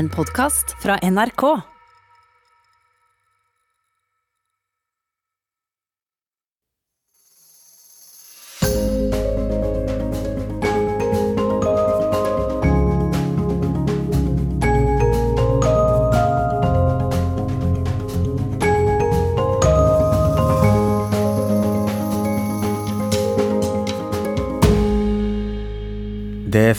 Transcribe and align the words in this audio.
En 0.00 0.08
podkast 0.08 0.76
fra 0.78 0.96
NRK. 0.96 1.69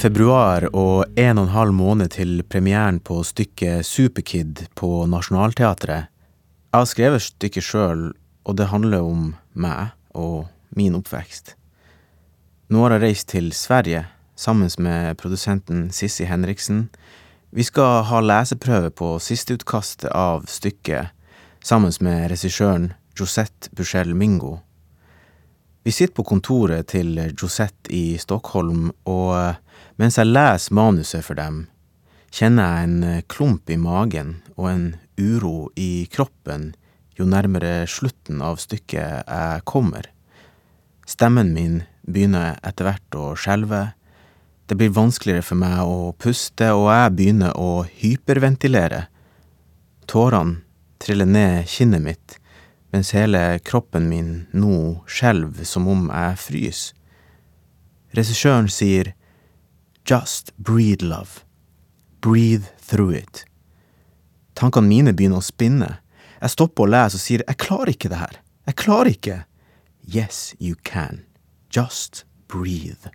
Februar 0.01 0.65
og 0.73 1.03
en 1.19 1.37
og 1.37 1.43
en 1.45 1.53
halv 1.53 1.73
måned 1.77 2.09
til 2.15 2.39
premieren 2.49 2.97
på 3.05 3.19
stykket 3.27 3.85
Superkid 3.85 4.63
på 4.73 5.05
Nationaltheatret. 5.05 6.07
Jeg 6.71 6.79
har 6.79 6.89
skrevet 6.89 7.21
stykket 7.21 7.67
sjøl, 7.67 8.01
og 8.41 8.57
det 8.57 8.71
handler 8.71 9.05
om 9.05 9.27
meg 9.53 9.91
og 10.17 10.47
min 10.73 10.97
oppvekst. 10.97 11.53
Nå 12.73 12.81
har 12.81 12.95
jeg 12.95 13.03
reist 13.03 13.29
til 13.29 13.51
Sverige 13.53 14.07
sammen 14.33 14.73
med 14.81 15.19
produsenten 15.21 15.91
Sissi 15.93 16.25
Henriksen. 16.25 16.87
Vi 17.51 17.61
skal 17.67 18.01
ha 18.09 18.25
leseprøve 18.25 18.89
på 18.89 19.13
sisteutkastet 19.21 20.09
av 20.09 20.47
stykket 20.49 21.13
sammen 21.61 21.93
med 22.01 22.31
regissøren 22.33 22.93
Josette 23.19 23.69
Bushell 23.77 24.15
Mingo. 24.15 24.57
Vi 25.83 25.93
sitter 25.93 26.13
på 26.17 26.25
kontoret 26.25 26.89
til 26.89 27.17
Josette 27.37 27.89
i 27.93 28.17
Stockholm, 28.17 28.89
og 29.05 29.57
mens 29.99 30.17
jeg 30.19 30.31
leser 30.31 30.75
manuset 30.75 31.25
for 31.25 31.39
dem, 31.39 31.65
kjenner 32.31 32.67
jeg 32.67 32.87
en 32.87 33.03
eh, 33.03 33.23
klump 33.27 33.69
i 33.69 33.79
magen 33.79 34.37
og 34.55 34.69
en 34.71 34.85
uro 35.19 35.71
i 35.75 36.07
kroppen 36.11 36.71
jo 37.19 37.27
nærmere 37.27 37.85
slutten 37.89 38.41
av 38.43 38.59
stykket 38.61 39.27
jeg 39.27 39.63
kommer. 39.67 40.07
Stemmen 41.07 41.51
min 41.53 41.81
begynner 42.07 42.57
etter 42.65 42.87
hvert 42.87 43.17
å 43.17 43.31
skjelve, 43.37 43.91
det 44.71 44.77
blir 44.79 44.93
vanskeligere 44.95 45.43
for 45.43 45.59
meg 45.59 45.81
å 45.83 46.13
puste, 46.15 46.69
og 46.71 46.87
jeg 46.87 47.15
begynner 47.17 47.57
å 47.59 47.83
hyperventilere. 47.83 49.01
Tårene 50.07 50.61
triller 51.01 51.27
ned 51.27 51.67
kinnet 51.67 52.05
mitt 52.05 52.37
mens 52.91 53.13
hele 53.15 53.59
kroppen 53.63 54.09
min 54.11 54.31
nå 54.51 54.77
skjelver 55.07 55.67
som 55.67 55.87
om 55.91 56.09
jeg 56.11 56.39
fryser. 56.39 56.95
Regissøren 58.11 58.67
sier 58.67 59.13
Just 60.05 60.51
breathe, 60.57 61.01
love. 61.01 61.45
Breathe 62.21 62.65
through 62.77 63.15
it. 63.15 63.45
Tankene 64.53 64.87
mine 64.87 65.13
begynner 65.13 65.41
å 65.41 65.45
spinne. 65.45 65.99
Jeg 66.41 66.53
stopper 66.55 66.85
å 66.85 66.91
lese 66.91 67.17
og 67.17 67.23
sier 67.23 67.43
jeg 67.45 67.61
klarer 67.61 67.93
ikke 67.93 68.11
det 68.11 68.19
her. 68.21 68.39
Jeg 68.69 68.77
klarer 68.81 69.11
ikke. 69.13 69.37
Yes, 70.05 70.55
you 70.59 70.75
can. 70.83 71.23
Just 71.71 72.25
breathe, 72.51 73.11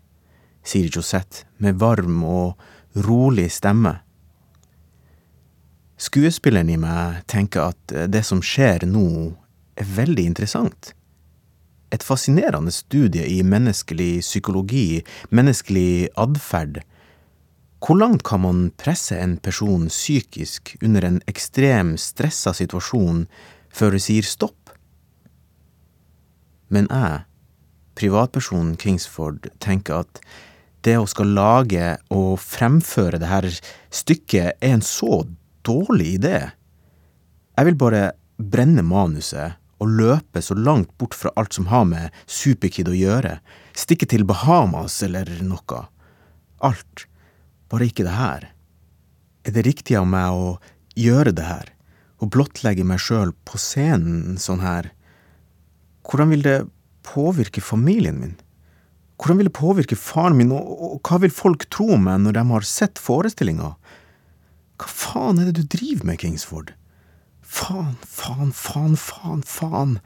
sier 0.64 0.88
Josette 0.88 1.44
med 1.58 1.78
varm 1.82 2.22
og 2.24 2.56
rolig 3.06 3.50
stemme. 3.52 3.98
Skuespilleren 6.00 6.70
i 6.72 6.78
meg 6.80 7.22
tenker 7.28 7.72
at 7.72 7.96
det 8.12 8.22
som 8.24 8.42
skjer 8.44 8.86
nå, 8.88 9.34
er 9.76 9.88
veldig 9.96 10.24
interessant. 10.24 10.94
Et 11.96 12.04
fascinerende 12.04 12.72
studie 12.74 13.24
i 13.24 13.40
menneskelig 13.46 14.20
psykologi, 14.20 15.00
menneskelig 15.32 16.10
atferd. 16.20 16.82
Hvor 17.80 17.96
langt 17.96 18.24
kan 18.26 18.42
man 18.44 18.66
presse 18.76 19.16
en 19.16 19.36
person 19.40 19.86
psykisk 19.88 20.74
under 20.82 21.06
en 21.06 21.20
ekstrem 21.30 21.94
stressa 22.00 22.52
situasjon 22.56 23.24
før 23.72 23.96
det 23.96 24.02
sier 24.04 24.28
stopp? 24.28 24.74
Men 26.68 26.90
jeg, 26.90 27.22
privatpersonen 27.96 28.74
Kingsford, 28.76 29.48
tenker 29.62 30.02
at 30.04 30.20
det 30.84 30.98
å 31.00 31.08
skal 31.08 31.32
lage 31.36 31.94
og 32.12 32.36
fremføre 32.42 33.22
det 33.22 33.30
her 33.30 33.48
stykket 33.94 34.58
er 34.60 34.74
en 34.74 34.84
så 34.84 35.22
dårlig 35.64 36.16
idé. 36.18 36.38
Jeg 37.56 37.70
vil 37.70 37.78
bare 37.80 38.02
brenne 38.36 38.84
manuset 38.84 39.56
og 39.82 39.92
løpe 39.98 40.40
så 40.42 40.56
langt 40.56 40.92
bort 41.00 41.16
fra 41.16 41.32
alt 41.36 41.56
som 41.56 41.68
har 41.72 41.84
med 41.88 42.14
Superkid 42.30 42.88
å 42.88 42.96
gjøre, 42.96 43.38
stikke 43.76 44.08
til 44.08 44.24
Bahamas 44.28 44.98
eller 45.04 45.28
noe. 45.44 45.82
Alt, 46.64 47.06
bare 47.68 47.88
ikke 47.90 48.06
det 48.06 48.16
her. 48.16 48.48
Er 49.46 49.54
det 49.54 49.66
riktig 49.66 49.98
av 49.98 50.08
meg 50.08 50.32
å 50.32 50.56
gjøre 50.98 51.34
det 51.36 51.44
her, 51.46 51.68
å 52.22 52.28
blottlegge 52.32 52.86
meg 52.88 53.02
sjøl 53.02 53.34
på 53.44 53.60
scenen 53.60 54.40
sånn 54.40 54.64
her? 54.64 54.90
Hvordan 56.06 56.32
vil 56.32 56.46
det 56.46 56.58
påvirke 57.06 57.62
familien 57.62 58.18
min? 58.22 58.34
Hvordan 59.20 59.40
vil 59.40 59.48
det 59.48 59.56
påvirke 59.56 59.96
faren 59.96 60.36
min, 60.36 60.52
og, 60.52 60.64
og 60.64 60.96
hva 61.08 61.20
vil 61.22 61.32
folk 61.32 61.68
tro 61.72 61.92
om 61.96 62.08
meg 62.08 62.24
når 62.24 62.36
de 62.36 62.44
har 62.50 62.68
sett 62.68 63.00
forestillinga? 63.00 63.74
Hva 64.76 64.90
faen 64.92 65.40
er 65.40 65.48
det 65.50 65.62
du 65.62 65.76
driver 65.76 66.10
med, 66.10 66.20
Kingsford? 66.20 66.74
Faen, 67.56 67.94
faen, 68.04 68.52
faen, 68.52 68.96
faen, 69.00 69.42
faen. 69.42 69.96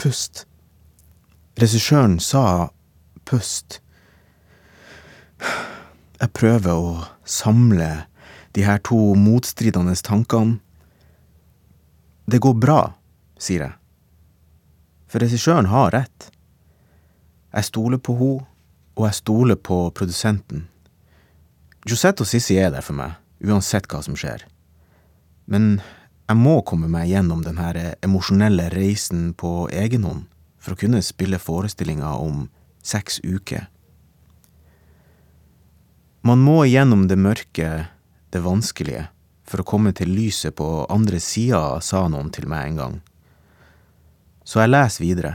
Pust. 0.00 0.42
Regissøren 1.60 2.16
sa 2.18 2.70
pust. 3.28 3.78
Jeg 6.18 6.32
prøver 6.34 6.74
å 6.74 7.04
samle 7.24 8.06
de 8.56 8.64
her 8.66 8.80
to 8.86 8.98
motstridende 9.18 9.94
tankene. 10.02 10.58
Det 12.26 12.40
går 12.42 12.56
bra, 12.58 12.80
sier 13.38 13.66
jeg. 13.68 13.76
For 15.06 15.22
regissøren 15.22 15.70
har 15.70 15.92
rett. 15.94 16.30
Jeg 17.54 17.68
stoler 17.70 18.02
på 18.02 18.16
henne, 18.18 18.48
og 18.98 19.06
jeg 19.06 19.20
stoler 19.20 19.58
på 19.58 19.78
produsenten. 19.94 20.66
Josette 21.86 22.24
og 22.24 22.30
Sissi 22.30 22.58
er 22.58 22.74
der 22.74 22.82
for 22.82 22.96
meg, 22.98 23.14
uansett 23.44 23.86
hva 23.90 24.02
som 24.02 24.18
skjer. 24.18 24.46
Men 25.44 25.80
jeg 26.28 26.40
må 26.40 26.60
komme 26.64 26.88
meg 26.88 27.10
gjennom 27.10 27.42
denne 27.44 27.94
emosjonelle 28.04 28.70
reisen 28.72 29.32
på 29.36 29.68
egen 29.72 30.06
hånd 30.08 30.24
for 30.64 30.72
å 30.72 30.80
kunne 30.80 31.02
spille 31.04 31.40
forestillinga 31.40 32.14
om 32.16 32.46
seks 32.84 33.20
uker. 33.24 33.66
Man 36.24 36.40
må 36.40 36.62
gjennom 36.64 37.04
det 37.08 37.18
mørke, 37.20 37.70
det 38.32 38.40
vanskelige, 38.40 39.10
for 39.44 39.60
å 39.60 39.68
komme 39.68 39.92
til 39.92 40.08
lyset 40.16 40.56
på 40.56 40.86
andre 40.88 41.20
sida, 41.20 41.82
sa 41.84 42.06
noen 42.08 42.30
til 42.32 42.48
meg 42.48 42.70
en 42.70 42.78
gang. 42.80 42.94
Så 44.44 44.62
jeg 44.62 44.72
leser 44.72 45.04
videre, 45.04 45.32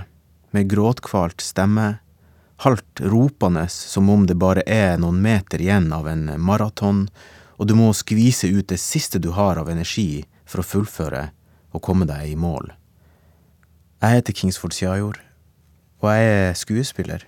med 0.50 0.70
gråtkvalt 0.72 1.46
stemme, 1.46 2.00
halvt 2.66 3.04
ropende 3.14 3.68
som 3.70 4.10
om 4.10 4.26
det 4.26 4.40
bare 4.42 4.66
er 4.66 4.98
noen 4.98 5.22
meter 5.22 5.62
igjen 5.62 5.92
av 5.94 6.10
en 6.10 6.26
maraton, 6.42 7.06
og 7.60 7.68
du 7.68 7.76
må 7.76 7.92
skvise 7.94 8.48
ut 8.48 8.70
det 8.72 8.80
siste 8.80 9.20
du 9.20 9.34
har 9.36 9.60
av 9.60 9.70
energi 9.70 10.24
for 10.48 10.64
å 10.64 10.68
fullføre 10.68 11.30
og 11.76 11.84
komme 11.84 12.08
deg 12.10 12.32
i 12.32 12.38
mål. 12.40 12.72
Jeg 14.00 14.16
heter 14.16 14.34
Kingsford 14.34 14.74
Siajord, 14.74 15.20
og 16.00 16.08
jeg 16.16 16.30
er 16.32 16.56
skuespiller. 16.56 17.26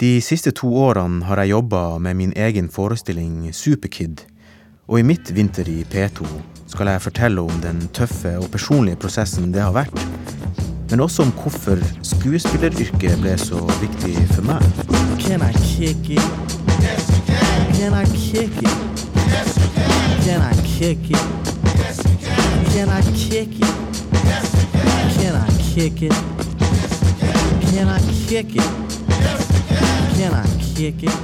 De 0.00 0.16
siste 0.24 0.54
to 0.56 0.70
årene 0.80 1.26
har 1.28 1.42
jeg 1.42 1.52
jobba 1.52 1.98
med 2.00 2.16
min 2.16 2.32
egen 2.32 2.70
forestilling 2.72 3.52
Superkid, 3.52 4.24
og 4.88 4.98
i 4.98 5.04
mitt 5.06 5.30
vinter 5.36 5.68
i 5.68 5.82
P2 5.84 6.26
skal 6.72 6.88
jeg 6.88 7.04
fortelle 7.04 7.44
om 7.44 7.60
den 7.62 7.84
tøffe 7.94 8.32
og 8.40 8.48
personlige 8.50 8.98
prosessen 9.04 9.52
det 9.52 9.62
har 9.62 9.76
vært, 9.76 10.00
men 10.90 11.04
også 11.04 11.28
om 11.28 11.36
hvorfor 11.36 11.80
skuespilleryrket 12.08 13.20
ble 13.20 13.36
så 13.40 13.60
viktig 13.84 14.16
for 14.32 14.48
meg. 14.48 14.64
Can 15.20 15.44
I 15.44 15.52
kick 15.60 16.10
it? 16.16 16.58
Can 17.76 17.92
I 17.92 18.08
kick 18.16 18.58
it? 18.64 19.11
Can 20.24 20.40
I 20.40 20.54
kick 20.66 21.10
it? 21.10 21.24
Can 22.72 22.88
I 22.88 23.02
kick 23.16 23.60
it? 23.60 23.72
Can 25.16 25.34
I 25.36 25.46
kick 25.74 26.02
it? 26.02 26.14
Can 27.72 27.88
I 27.88 27.98
kick 28.28 28.56
it? 28.56 28.70
Can 30.16 30.34
I 30.34 30.46
kick 30.74 31.02
it? 31.02 31.18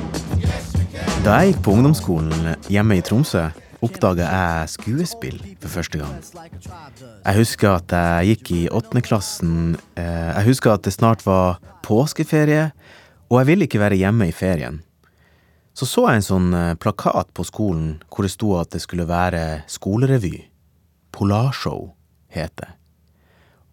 Da 1.25 1.40
jeg 1.40 1.52
gikk 1.52 1.62
på 1.66 1.72
ungdomsskolen 1.75 2.55
hjemme 2.70 2.96
i 2.99 3.02
Tromsø, 3.05 3.49
oppdaga 3.84 4.26
jeg 4.31 4.70
skuespill 4.72 5.38
for 5.61 5.69
første 5.69 6.00
gang. 6.00 6.14
Jeg 7.25 7.37
husker 7.37 7.70
at 7.76 7.93
jeg 7.93 8.32
gikk 8.32 8.50
i 8.56 8.62
åttendeklassen. 8.69 9.76
klassen, 9.76 10.37
Jeg 10.37 10.44
husker 10.44 10.72
at 10.72 10.84
det 10.84 10.93
snart 10.93 11.26
var 11.26 11.58
påskeferie, 11.82 12.70
og 13.31 13.40
jeg 13.40 13.46
ville 13.46 13.64
ikke 13.64 13.81
være 13.81 14.00
hjemme 14.00 14.28
i 14.28 14.32
ferien. 14.32 14.82
Så 15.78 15.86
så 15.86 16.08
jeg 16.08 16.19
en 16.19 16.26
sånn 16.26 16.54
eh, 16.58 16.75
plakat 16.75 17.28
på 17.38 17.44
skolen 17.46 18.00
hvor 18.10 18.26
det 18.26 18.32
sto 18.32 18.48
at 18.58 18.72
det 18.75 18.80
skulle 18.82 19.04
være 19.06 19.62
skolerevy. 19.70 20.48
Polarshow, 21.14 21.92
het 22.34 22.50
det. 22.58 22.72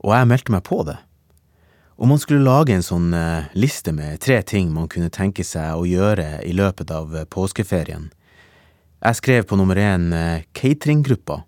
Og 0.05 0.13
jeg 0.13 0.29
meldte 0.29 0.53
meg 0.53 0.61
på 0.67 0.83
det. 0.85 0.99
Og 1.97 2.11
man 2.11 2.21
skulle 2.21 2.45
lage 2.45 2.75
en 2.75 2.85
sånn 2.85 3.07
eh, 3.17 3.47
liste 3.57 3.89
med 3.95 4.19
tre 4.21 4.37
ting 4.45 4.69
man 4.75 4.91
kunne 4.91 5.09
tenke 5.09 5.41
seg 5.47 5.73
å 5.73 5.87
gjøre 5.89 6.43
i 6.45 6.53
løpet 6.53 6.93
av 6.93 7.15
eh, 7.15 7.25
påskeferien. 7.25 8.11
Jeg 9.01 9.19
skrev 9.21 9.49
på 9.49 9.57
nummer 9.57 9.77
én 9.77 10.05
cateringgruppa, 10.57 11.39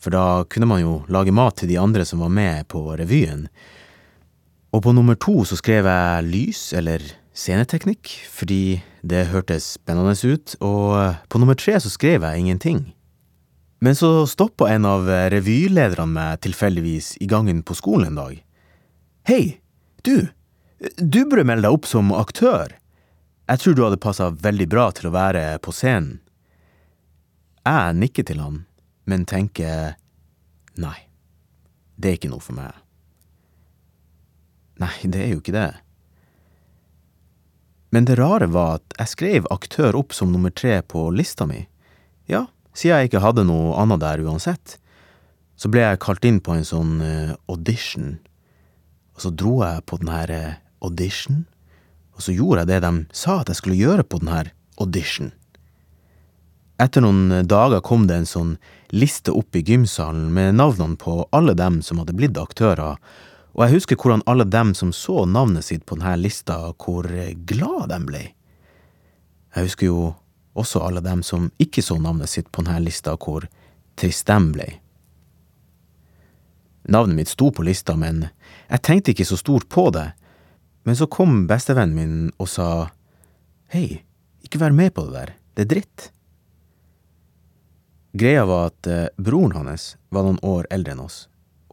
for 0.00 0.16
da 0.16 0.24
kunne 0.48 0.68
man 0.68 0.80
jo 0.80 0.96
lage 1.12 1.32
mat 1.32 1.60
til 1.60 1.68
de 1.70 1.78
andre 1.80 2.08
som 2.08 2.24
var 2.24 2.32
med 2.32 2.64
på 2.72 2.82
revyen. 2.96 3.46
Og 4.72 4.84
på 4.84 4.96
nummer 4.96 5.16
to 5.16 5.44
så 5.48 5.56
skrev 5.60 5.88
jeg 5.88 6.26
lys, 6.28 6.66
eller 6.76 7.04
sceneteknikk, 7.36 8.10
fordi 8.32 8.80
det 9.04 9.26
hørtes 9.32 9.74
spennende 9.76 10.14
ut, 10.24 10.54
og 10.64 11.18
på 11.28 11.40
nummer 11.40 11.56
tre 11.58 11.76
så 11.80 11.92
skrev 11.92 12.24
jeg 12.24 12.40
ingenting. 12.40 12.80
Men 13.84 13.96
så 13.98 14.24
stoppa 14.30 14.70
en 14.72 14.86
av 14.88 15.08
revylederne 15.32 16.08
meg 16.14 16.40
tilfeldigvis 16.46 17.18
i 17.20 17.28
gangen 17.28 17.60
på 17.66 17.76
skolen 17.76 18.12
en 18.12 18.20
dag. 18.22 18.38
Hei, 19.28 19.60
du, 20.08 20.30
du 20.96 21.20
burde 21.28 21.44
melde 21.44 21.68
deg 21.68 21.76
opp 21.76 21.88
som 21.88 22.14
aktør. 22.16 22.72
Jeg 23.44 23.60
tror 23.60 23.76
du 23.76 23.82
hadde 23.84 24.00
passa 24.00 24.30
veldig 24.32 24.68
bra 24.72 24.88
til 24.96 25.10
å 25.10 25.14
være 25.14 25.44
på 25.60 25.74
scenen. 25.76 26.22
Jeg 27.64 27.96
nikker 27.96 28.24
til 28.28 28.40
han, 28.40 28.56
men 29.08 29.28
tenker 29.28 29.98
nei, 30.80 30.96
det 31.96 32.08
er 32.08 32.18
ikke 32.18 32.32
noe 32.32 32.44
for 32.44 32.56
meg. 32.56 32.72
Nei, 34.80 34.96
det 35.04 35.26
er 35.26 35.32
jo 35.32 35.40
ikke 35.44 35.54
det. 35.56 35.70
Men 37.94 38.08
det 38.08 38.16
rare 38.18 38.48
var 38.50 38.80
at 38.80 38.96
jeg 38.98 39.10
skrev 39.12 39.44
aktør 39.54 39.94
opp 40.00 40.14
som 40.16 40.32
nummer 40.34 40.50
tre 40.50 40.80
på 40.82 41.06
lista 41.14 41.46
mi. 41.46 41.60
Ja, 42.26 42.48
siden 42.74 43.04
jeg 43.04 43.12
ikke 43.12 43.22
hadde 43.22 43.44
noe 43.46 43.76
annet 43.78 44.02
der 44.02 44.22
uansett. 44.26 44.80
Så 45.54 45.70
ble 45.70 45.84
jeg 45.84 46.00
kalt 46.02 46.26
inn 46.26 46.40
på 46.42 46.56
en 46.56 46.66
sånn 46.66 46.96
uh, 46.98 47.36
audition, 47.46 48.16
og 49.14 49.22
så 49.22 49.30
dro 49.30 49.60
jeg 49.62 49.84
på 49.86 50.00
den 50.02 50.10
her 50.10 50.32
uh, 50.34 50.56
audition, 50.82 51.44
og 52.18 52.26
så 52.26 52.34
gjorde 52.34 52.64
jeg 52.64 52.72
det 52.72 52.80
de 52.82 52.92
sa 53.14 53.38
at 53.44 53.52
jeg 53.52 53.60
skulle 53.60 53.78
gjøre 53.78 54.02
på 54.02 54.18
den 54.24 54.32
her 54.32 54.50
audition. 54.82 55.30
Etter 56.82 57.04
noen 57.04 57.46
dager 57.46 57.78
kom 57.86 58.08
det 58.10 58.18
en 58.18 58.26
sånn 58.26 58.56
liste 58.90 59.30
opp 59.30 59.54
i 59.54 59.62
gymsalen 59.62 60.32
med 60.34 60.58
navnene 60.58 60.98
på 60.98 61.20
alle 61.30 61.54
dem 61.54 61.78
som 61.86 62.02
hadde 62.02 62.18
blitt 62.18 62.42
aktører, 62.42 62.98
og 63.54 63.62
jeg 63.62 63.76
husker 63.76 63.98
hvordan 63.98 64.24
alle 64.26 64.46
dem 64.50 64.72
som 64.74 64.90
så 64.92 65.24
navnet 65.30 65.66
sitt 65.66 65.84
på 65.86 65.96
denne 65.98 66.16
lista, 66.18 66.58
hvor 66.74 67.06
glad 67.46 67.88
de 67.92 67.98
ble. 68.02 68.22
Jeg 69.54 69.68
husker 69.68 69.86
jo 69.86 70.14
også 70.58 70.82
alle 70.82 71.02
dem 71.04 71.22
som 71.22 71.50
ikke 71.62 71.82
så 71.82 71.98
navnet 72.02 72.30
sitt 72.30 72.50
på 72.50 72.64
denne 72.66 72.82
lista, 72.82 73.14
hvor 73.14 73.46
trist 73.98 74.26
de 74.26 74.38
ble. 74.54 74.66
Navnet 76.90 77.16
mitt 77.16 77.30
sto 77.30 77.52
på 77.54 77.62
lista, 77.64 77.94
men 77.96 78.26
jeg 78.68 78.82
tenkte 78.82 79.14
ikke 79.14 79.28
så 79.28 79.38
stort 79.38 79.68
på 79.70 79.86
det. 79.94 80.10
Men 80.84 80.98
så 80.98 81.06
kom 81.06 81.46
bestevennen 81.48 81.94
min 81.96 82.16
og 82.42 82.50
sa 82.50 82.68
hei, 83.72 84.02
ikke 84.44 84.60
vær 84.60 84.74
med 84.74 84.92
på 84.94 85.06
det 85.06 85.14
der, 85.14 85.32
det 85.54 85.64
er 85.64 85.70
dritt. 85.70 86.08
Greia 88.14 88.44
var 88.46 88.68
at 88.68 88.86
eh, 88.90 89.06
broren 89.16 89.56
hans 89.56 89.94
var 90.14 90.26
noen 90.26 90.42
år 90.46 90.68
eldre 90.74 90.94
enn 90.94 91.06
oss, 91.06 91.24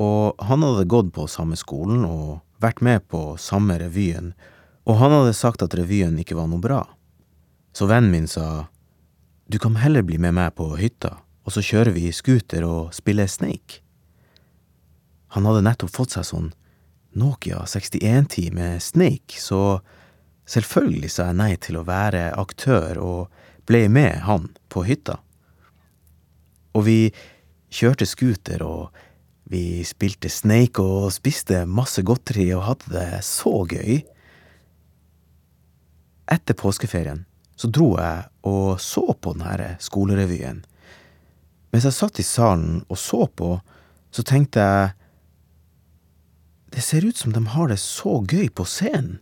og 0.01 0.41
han 0.47 0.65
hadde 0.65 0.89
gått 0.89 1.11
på 1.15 1.27
samme 1.29 1.57
skolen 1.59 2.05
og 2.07 2.41
vært 2.61 2.81
med 2.85 3.05
på 3.11 3.35
samme 3.41 3.77
revyen, 3.81 4.33
og 4.89 4.97
han 5.01 5.13
hadde 5.13 5.37
sagt 5.37 5.61
at 5.65 5.75
revyen 5.77 6.17
ikke 6.21 6.37
var 6.37 6.49
noe 6.49 6.61
bra. 6.61 6.81
Så 7.73 7.87
vennen 7.89 8.11
min 8.13 8.29
sa 8.29 8.67
du 9.51 9.59
kan 9.59 9.75
heller 9.75 10.05
bli 10.07 10.17
med 10.21 10.35
meg 10.37 10.55
på 10.55 10.69
hytta, 10.79 11.17
og 11.43 11.51
så 11.51 11.63
kjører 11.65 11.91
vi 11.91 12.11
scooter 12.15 12.63
og 12.63 12.93
spiller 12.95 13.27
Snake. 13.27 13.81
Han 15.35 15.47
hadde 15.47 15.63
nettopp 15.65 15.91
fått 15.91 16.15
seg 16.15 16.27
sånn 16.27 16.51
Nokia 17.19 17.65
6110 17.67 18.53
med 18.55 18.79
Snake, 18.83 19.35
så 19.35 19.81
selvfølgelig 20.47 21.11
sa 21.11 21.27
jeg 21.29 21.39
nei 21.41 21.51
til 21.59 21.81
å 21.81 21.85
være 21.87 22.29
aktør 22.39 23.01
og 23.03 23.43
ble 23.67 23.85
med 23.91 24.23
han 24.23 24.47
på 24.71 24.85
hytta. 24.87 25.17
Og 26.71 26.87
vi 26.87 26.99
kjørte 27.71 28.07
scooter, 28.07 28.63
og 28.63 29.03
vi 29.51 29.83
spilte 29.83 30.29
Snake 30.31 30.79
og 30.79 31.11
spiste 31.11 31.65
masse 31.67 32.03
godteri 32.07 32.47
og 32.55 32.63
hadde 32.69 32.93
det 32.93 33.23
så 33.27 33.51
gøy. 33.67 33.99
Etter 36.31 36.55
påskeferien 36.55 37.25
så 37.59 37.67
dro 37.67 37.91
jeg 37.99 38.29
og 38.47 38.79
så 38.81 39.03
på 39.11 39.35
denne 39.35 39.75
skolerevyen. 39.83 40.63
Mens 41.71 41.85
jeg 41.87 41.97
satt 41.97 42.21
i 42.23 42.25
salen 42.25 42.79
og 42.87 42.97
så 42.99 43.27
på, 43.27 43.57
så 44.11 44.25
tenkte 44.27 44.63
jeg 44.63 44.95
det 46.71 46.85
ser 46.87 47.03
ut 47.03 47.19
som 47.19 47.35
de 47.35 47.43
har 47.51 47.67
det 47.67 47.79
så 47.83 48.21
gøy 48.23 48.47
på 48.55 48.63
scenen. 48.63 49.19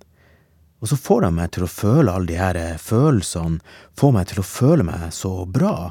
Og 0.80 0.92
så 0.92 0.96
får 0.96 1.26
de 1.26 1.34
meg 1.36 1.50
til 1.56 1.66
å 1.66 1.74
føle 1.74 2.14
alle 2.14 2.30
de 2.30 2.38
her 2.38 2.58
følelsene, 2.80 3.58
får 3.98 4.14
meg 4.16 4.30
til 4.30 4.40
å 4.40 4.48
føle 4.48 4.86
meg 4.86 5.10
så 5.12 5.34
bra. 5.50 5.90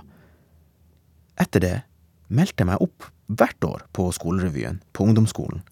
Etter 1.43 1.67
det 1.67 1.77
meldte 2.31 2.63
jeg 2.63 2.71
meg 2.71 2.87
opp 2.87 3.11
hvert 3.29 3.65
år 3.65 3.85
på 3.93 4.09
skolerevyen, 4.13 4.81
på 4.93 5.05
ungdomsskolen. 5.09 5.63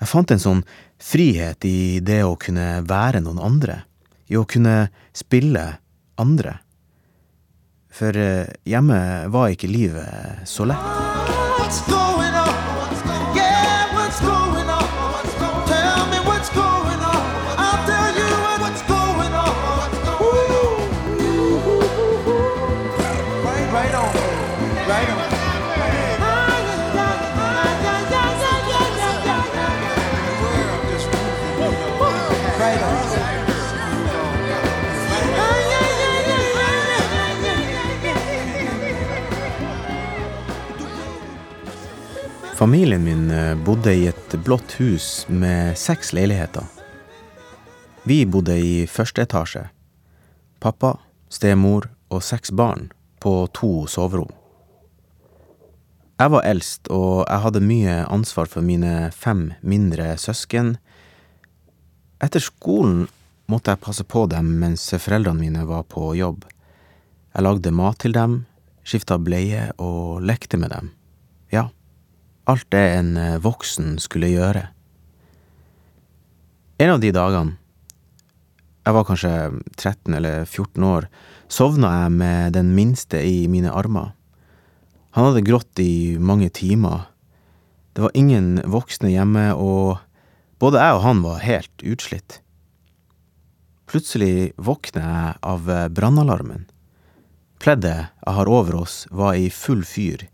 Jeg 0.00 0.10
fant 0.10 0.30
en 0.34 0.42
sånn 0.42 0.62
frihet 1.02 1.64
i 1.68 2.00
det 2.04 2.22
å 2.26 2.36
kunne 2.40 2.82
være 2.86 3.22
noen 3.24 3.40
andre, 3.42 3.82
i 4.30 4.38
å 4.38 4.46
kunne 4.48 4.88
spille 5.16 5.64
andre. 6.20 6.58
For 7.94 8.16
eh, 8.18 8.50
hjemme 8.66 8.98
var 9.30 9.52
ikke 9.54 9.70
livet 9.70 10.48
så 10.50 10.66
lett. 10.66 10.90
What's 11.58 11.80
going 11.88 12.34
on? 12.34 12.54
Yeah, 13.33 13.33
Familien 42.64 43.04
min 43.04 43.30
eh, 43.30 43.56
bodde 43.64 43.92
i 43.94 44.06
et 44.08 44.34
blått 44.44 44.72
hus 44.80 45.26
med 45.28 45.76
seks 45.76 46.14
leiligheter. 46.16 46.64
Vi 48.08 48.22
bodde 48.24 48.56
i 48.56 48.86
første 48.88 49.20
etasje. 49.26 49.66
Pappa, 50.64 50.94
stemor 51.28 51.90
og 52.08 52.24
seks 52.24 52.54
barn 52.56 52.86
på 53.20 53.34
to 53.52 53.84
soverom. 53.84 54.32
Jeg 56.16 56.32
var 56.32 56.48
eldst, 56.54 56.88
og 56.88 57.26
jeg 57.26 57.44
hadde 57.44 57.64
mye 57.68 57.98
ansvar 58.16 58.48
for 58.48 58.64
mine 58.64 59.12
fem 59.12 59.50
mindre 59.60 60.14
søsken. 60.16 60.78
Etter 62.24 62.48
skolen 62.48 63.10
måtte 63.44 63.76
jeg 63.76 63.84
passe 63.84 64.08
på 64.08 64.24
dem 64.32 64.54
mens 64.64 64.88
foreldrene 64.88 65.50
mine 65.50 65.68
var 65.68 65.84
på 65.84 66.14
jobb. 66.16 66.48
Jeg 67.36 67.44
lagde 67.44 67.76
mat 67.76 68.00
til 68.00 68.16
dem, 68.16 68.46
skifta 68.88 69.20
bleie 69.20 69.68
og 69.76 70.24
lekte 70.24 70.56
med 70.56 70.72
dem. 70.72 70.94
Ja, 71.52 71.68
alt 72.50 72.66
det 72.72 72.84
en 72.98 73.16
eh, 73.16 73.40
voksen 73.42 73.96
skulle 74.02 74.32
gjøre. 74.32 74.66
En 76.82 76.96
av 76.96 77.00
de 77.00 77.12
dagene, 77.14 77.56
jeg 78.84 78.96
var 78.96 79.06
kanskje 79.08 79.32
13 79.78 80.16
eller 80.18 80.44
14 80.44 80.84
år, 80.84 81.06
sovna 81.48 81.92
jeg 82.02 82.14
med 82.18 82.56
den 82.56 82.74
minste 82.76 83.22
i 83.24 83.46
mine 83.48 83.72
armer. 83.72 84.12
Han 85.16 85.30
hadde 85.30 85.44
grått 85.46 85.80
i 85.80 86.18
mange 86.20 86.50
timer. 86.52 87.06
Det 87.94 88.04
var 88.04 88.18
ingen 88.18 88.58
voksne 88.68 89.14
hjemme, 89.14 89.46
og 89.54 90.02
både 90.60 90.82
jeg 90.82 90.98
og 90.98 91.04
han 91.06 91.22
var 91.24 91.44
helt 91.46 91.86
utslitt. 91.86 92.40
Plutselig 93.88 94.52
våkner 94.58 95.06
jeg 95.06 95.40
av 95.46 95.70
brannalarmen. 95.94 96.66
Pleddet 97.62 98.10
jeg 98.10 98.36
har 98.36 98.50
over 98.50 98.82
oss, 98.82 99.04
var 99.08 99.38
i 99.38 99.48
full 99.48 99.84
fyr. 99.86 100.26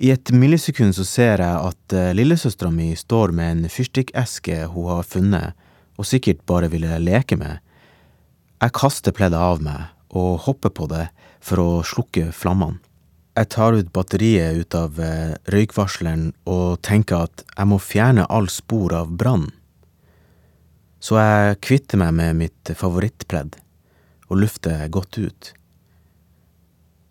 I 0.00 0.14
et 0.14 0.30
millisekund 0.32 0.94
så 0.96 1.04
ser 1.04 1.42
jeg 1.44 1.70
at 1.70 1.92
eh, 1.92 2.12
lillesøstera 2.16 2.70
mi 2.72 2.94
står 2.96 3.34
med 3.36 3.50
en 3.52 3.66
fyrstikkeske 3.68 4.62
hun 4.72 4.86
har 4.88 5.04
funnet, 5.04 5.56
og 6.00 6.08
sikkert 6.08 6.40
bare 6.48 6.70
ville 6.72 6.96
leke 7.02 7.36
med. 7.36 7.58
Jeg 8.64 8.72
kaster 8.78 9.12
pleddet 9.12 9.36
av 9.36 9.60
meg 9.60 9.90
og 10.16 10.38
hopper 10.46 10.72
på 10.72 10.86
det 10.88 11.10
for 11.44 11.60
å 11.60 11.68
slukke 11.84 12.30
flammene. 12.32 12.80
Jeg 13.36 13.48
tar 13.52 13.76
ut 13.76 13.92
batteriet 13.92 14.56
ut 14.56 14.74
av 14.74 14.96
eh, 15.04 15.36
røykvarsleren 15.52 16.30
og 16.48 16.80
tenker 16.84 17.28
at 17.28 17.44
jeg 17.52 17.68
må 17.68 17.76
fjerne 17.80 18.24
all 18.32 18.48
spor 18.52 18.96
av 18.96 19.12
brann. 19.20 19.50
Så 21.00 21.20
jeg 21.20 21.60
kvitter 21.64 22.00
meg 22.00 22.16
med 22.16 22.38
mitt 22.40 22.72
favorittpledd 22.76 23.60
og 24.32 24.40
lufter 24.40 24.88
godt 24.92 25.20
ut. 25.20 25.52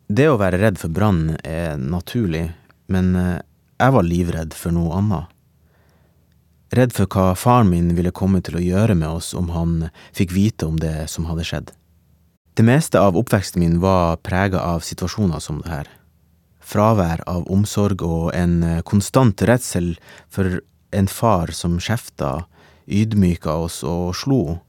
Det 0.09 0.25
å 0.25 0.39
være 0.41 0.57
redd 0.57 0.81
for 0.81 0.89
brann 0.89 1.37
er 1.45 1.77
naturlig, 1.77 2.47
men 2.91 3.13
eh, 3.15 3.41
jeg 3.79 3.95
var 3.95 4.07
livredd 4.07 4.55
for 4.57 4.75
noe 4.75 4.97
annet. 4.97 5.35
Redd 6.75 6.93
for 6.93 7.09
hva 7.09 7.33
faren 7.33 7.71
min 7.71 7.93
ville 7.97 8.13
komme 8.13 8.43
til 8.45 8.59
å 8.59 8.61
gjøre 8.61 8.93
med 8.97 9.09
oss 9.09 9.31
om 9.33 9.49
han 9.55 9.89
fikk 10.13 10.35
vite 10.35 10.67
om 10.69 10.77
det 10.77 11.07
som 11.09 11.25
hadde 11.25 11.47
skjedd. 11.47 11.71
Det 12.53 12.65
meste 12.67 13.01
av 13.01 13.17
oppveksten 13.17 13.63
min 13.63 13.79
var 13.81 14.19
prega 14.21 14.61
av 14.61 14.83
situasjoner 14.85 15.41
som 15.41 15.63
det 15.63 15.71
her. 15.71 15.89
Fravær 16.59 17.23
av 17.25 17.47
omsorg 17.49 18.03
og 18.05 18.29
en 18.37 18.61
eh, 18.61 18.81
konstant 18.85 19.41
redsel 19.49 19.95
for 20.29 20.59
en 20.93 21.09
far 21.09 21.53
som 21.55 21.79
skjefta, 21.81 22.43
ydmyka 22.85 23.53
oss 23.65 23.81
og 23.87 24.13
slo. 24.17 24.59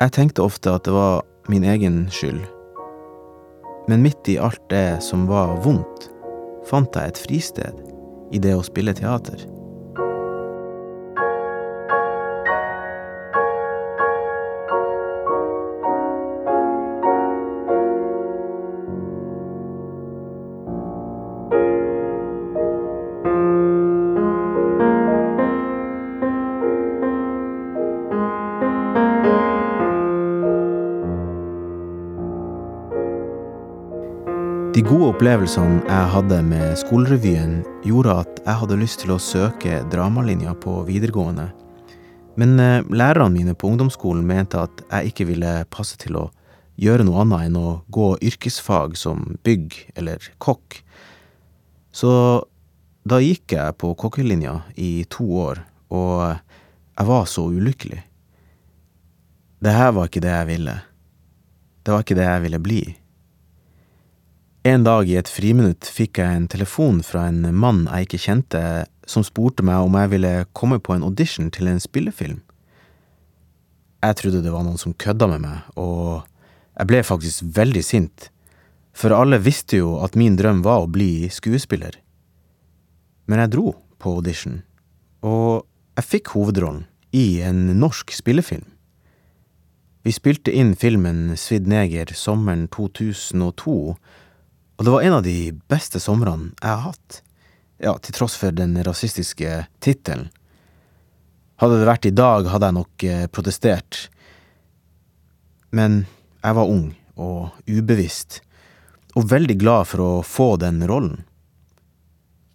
Jeg 0.00 0.14
tenkte 0.16 0.46
ofte 0.46 0.74
at 0.74 0.86
det 0.86 0.94
var 0.96 1.22
min 1.50 1.66
egen 1.66 2.06
skyld. 2.10 2.42
Men 3.90 4.02
midt 4.02 4.28
i 4.30 4.38
alt 4.38 4.62
det 4.70 5.02
som 5.02 5.26
var 5.30 5.58
vondt, 5.64 6.09
fant 6.68 6.96
jeg 6.96 7.12
et 7.14 7.22
fristed 7.24 7.80
i 8.30 8.40
det 8.42 8.54
å 8.56 8.66
spille 8.66 8.94
teater. 8.96 9.42
De 34.80 34.86
gode 34.88 35.10
opplevelsene 35.10 35.82
jeg 35.84 36.04
hadde 36.08 36.36
med 36.40 36.70
skolerevyen, 36.80 37.58
gjorde 37.84 38.14
at 38.22 38.38
jeg 38.46 38.56
hadde 38.62 38.78
lyst 38.80 39.02
til 39.02 39.10
å 39.12 39.18
søke 39.20 39.82
dramalinja 39.92 40.54
på 40.56 40.78
videregående. 40.86 41.50
Men 42.40 42.54
eh, 42.64 42.86
lærerne 42.88 43.34
mine 43.34 43.52
på 43.52 43.68
ungdomsskolen 43.68 44.24
mente 44.24 44.62
at 44.62 44.80
jeg 44.86 45.10
ikke 45.10 45.26
ville 45.28 45.50
passe 45.68 46.00
til 46.00 46.16
å 46.16 46.22
gjøre 46.80 47.04
noe 47.04 47.26
annet 47.26 47.50
enn 47.50 47.58
å 47.60 47.74
gå 47.92 48.06
yrkesfag 48.30 48.96
som 48.96 49.36
bygg 49.44 49.76
eller 50.00 50.30
kokk. 50.40 50.78
Så 51.92 52.14
da 53.04 53.20
gikk 53.20 53.52
jeg 53.58 53.76
på 53.84 53.92
kokkelinja 54.00 54.62
i 54.80 55.04
to 55.12 55.28
år, 55.42 55.60
og 55.92 56.24
jeg 56.30 57.10
var 57.12 57.28
så 57.28 57.44
ulykkelig. 57.52 58.00
Det 59.60 59.76
her 59.76 59.92
var 59.92 60.08
ikke 60.08 60.24
det 60.24 60.32
jeg 60.38 60.50
ville. 60.54 60.78
Det 61.84 61.92
var 61.98 62.08
ikke 62.08 62.20
det 62.22 62.30
jeg 62.30 62.46
ville 62.48 62.64
bli. 62.70 62.80
En 64.60 64.82
dag 64.84 65.08
i 65.08 65.14
et 65.16 65.28
friminutt 65.32 65.88
fikk 65.88 66.18
jeg 66.20 66.36
en 66.36 66.46
telefon 66.52 66.98
fra 67.00 67.22
en 67.30 67.46
mann 67.56 67.86
jeg 67.86 68.04
ikke 68.04 68.18
kjente, 68.26 68.60
som 69.08 69.24
spurte 69.24 69.64
meg 69.64 69.86
om 69.86 69.94
jeg 69.96 70.10
ville 70.12 70.32
komme 70.52 70.76
på 70.84 70.92
en 70.92 71.06
audition 71.06 71.48
til 71.48 71.70
en 71.70 71.80
spillefilm. 71.80 72.42
Jeg 74.04 74.18
trodde 74.20 74.42
det 74.44 74.52
var 74.52 74.66
noen 74.66 74.76
som 74.80 74.92
kødda 74.92 75.30
med 75.32 75.46
meg, 75.46 75.64
og 75.80 76.28
jeg 76.76 76.90
ble 76.92 77.00
faktisk 77.08 77.48
veldig 77.56 77.84
sint, 77.88 78.28
for 78.92 79.16
alle 79.16 79.40
visste 79.40 79.80
jo 79.80 79.94
at 80.04 80.18
min 80.20 80.36
drøm 80.36 80.60
var 80.66 80.84
å 80.84 80.92
bli 80.92 81.30
skuespiller. 81.32 81.96
Men 83.32 83.40
jeg 83.40 83.54
dro 83.56 83.74
på 83.96 84.12
audition, 84.20 84.60
og 85.24 85.64
jeg 85.96 86.10
fikk 86.10 86.34
hovedrollen 86.36 86.84
i 87.16 87.40
en 87.48 87.64
norsk 87.80 88.12
spillefilm. 88.12 88.68
Vi 90.04 90.12
spilte 90.12 90.52
inn 90.52 90.76
filmen 90.76 91.30
Svidd 91.36 91.66
neger 91.68 92.12
sommeren 92.16 92.68
2002, 92.72 93.96
og 94.80 94.86
det 94.86 94.92
var 94.94 95.02
en 95.04 95.14
av 95.18 95.24
de 95.26 95.52
beste 95.68 96.00
somrene 96.00 96.54
jeg 96.56 96.70
har 96.70 96.86
hatt. 96.86 97.16
Ja, 97.84 97.92
til 98.00 98.14
tross 98.16 98.32
for 98.40 98.54
den 98.56 98.78
rasistiske 98.80 99.66
tittelen. 99.84 100.30
Hadde 101.60 101.82
det 101.82 101.88
vært 101.88 102.08
i 102.08 102.12
dag, 102.16 102.48
hadde 102.48 102.70
jeg 102.70 102.76
nok 102.78 103.04
eh, 103.04 103.26
protestert. 103.28 104.06
Men 105.76 106.06
jeg 106.40 106.56
var 106.56 106.72
ung 106.72 106.86
og 107.20 107.58
ubevisst, 107.68 108.38
og 109.12 109.28
veldig 109.28 109.58
glad 109.60 109.90
for 109.90 110.00
å 110.00 110.12
få 110.24 110.54
den 110.62 110.80
rollen. 110.88 111.26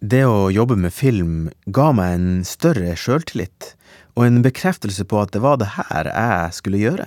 Det 0.02 0.24
å 0.26 0.50
jobbe 0.50 0.74
med 0.82 0.94
film 0.94 1.36
ga 1.70 1.92
meg 1.94 2.16
en 2.16 2.42
større 2.42 2.98
sjøltillit, 2.98 3.76
og 4.18 4.26
en 4.26 4.42
bekreftelse 4.42 5.06
på 5.06 5.22
at 5.22 5.30
det 5.30 5.46
var 5.46 5.62
det 5.62 5.76
her 5.78 6.10
jeg 6.10 6.58
skulle 6.58 6.82
gjøre 6.82 7.06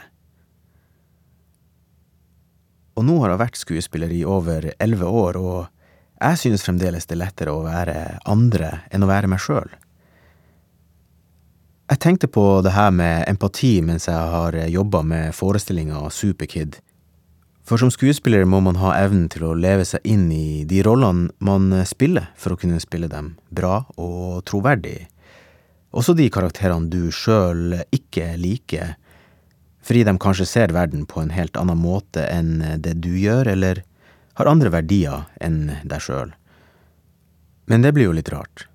og 2.99 3.05
nå 3.07 3.15
har 3.21 3.31
jeg 3.31 3.39
vært 3.39 3.59
skuespiller 3.59 4.11
i 4.11 4.25
over 4.27 4.73
elleve 4.75 5.07
år, 5.07 5.37
og 5.39 6.19
jeg 6.19 6.39
synes 6.41 6.65
fremdeles 6.67 7.07
det 7.07 7.15
er 7.15 7.21
lettere 7.21 7.53
å 7.55 7.63
være 7.63 8.19
andre 8.27 8.81
enn 8.91 9.05
å 9.05 9.09
være 9.09 9.29
meg 9.31 9.39
sjøl. 9.39 9.69
Jeg 11.89 12.01
tenkte 12.03 12.27
på 12.29 12.43
det 12.61 12.75
her 12.75 12.91
med 12.93 13.23
empati 13.31 13.79
mens 13.81 14.09
jeg 14.09 14.33
har 14.33 14.57
jobba 14.69 15.01
med 15.01 15.33
forestillinga 15.33 16.03
Superkid. 16.13 16.75
For 17.65 17.81
som 17.81 17.89
skuespiller 17.93 18.43
må 18.49 18.59
man 18.65 18.77
ha 18.81 18.91
evnen 18.99 19.29
til 19.31 19.47
å 19.47 19.55
leve 19.55 19.85
seg 19.87 20.03
inn 20.03 20.27
i 20.33 20.65
de 20.69 20.83
rollene 20.85 21.31
man 21.45 21.71
spiller, 21.89 22.27
for 22.37 22.53
å 22.53 22.59
kunne 22.59 22.81
spille 22.83 23.09
dem 23.09 23.35
bra 23.53 23.83
og 23.95 24.43
troverdig. 24.49 25.07
Også 25.95 26.13
de 26.17 26.27
karakterene 26.33 26.91
du 26.91 27.13
sjøl 27.13 27.79
ikke 27.95 28.35
liker, 28.41 28.97
fordi 29.89 30.03
de 30.05 30.19
kanskje 30.21 30.45
ser 30.45 30.69
verden 30.69 31.07
på 31.09 31.23
en 31.23 31.31
helt 31.33 31.57
annen 31.57 31.79
måte 31.81 32.21
enn 32.29 32.59
det 32.77 32.99
du 33.01 33.15
gjør, 33.17 33.47
eller 33.55 33.81
har 34.37 34.45
andre 34.51 34.69
verdier 34.69 35.23
enn 35.41 35.63
deg 35.81 36.03
sjøl. 36.05 36.35
Men 37.65 37.81
det 37.81 37.95
blir 37.97 38.05
jo 38.05 38.13
litt 38.13 38.29
rart, 38.29 38.67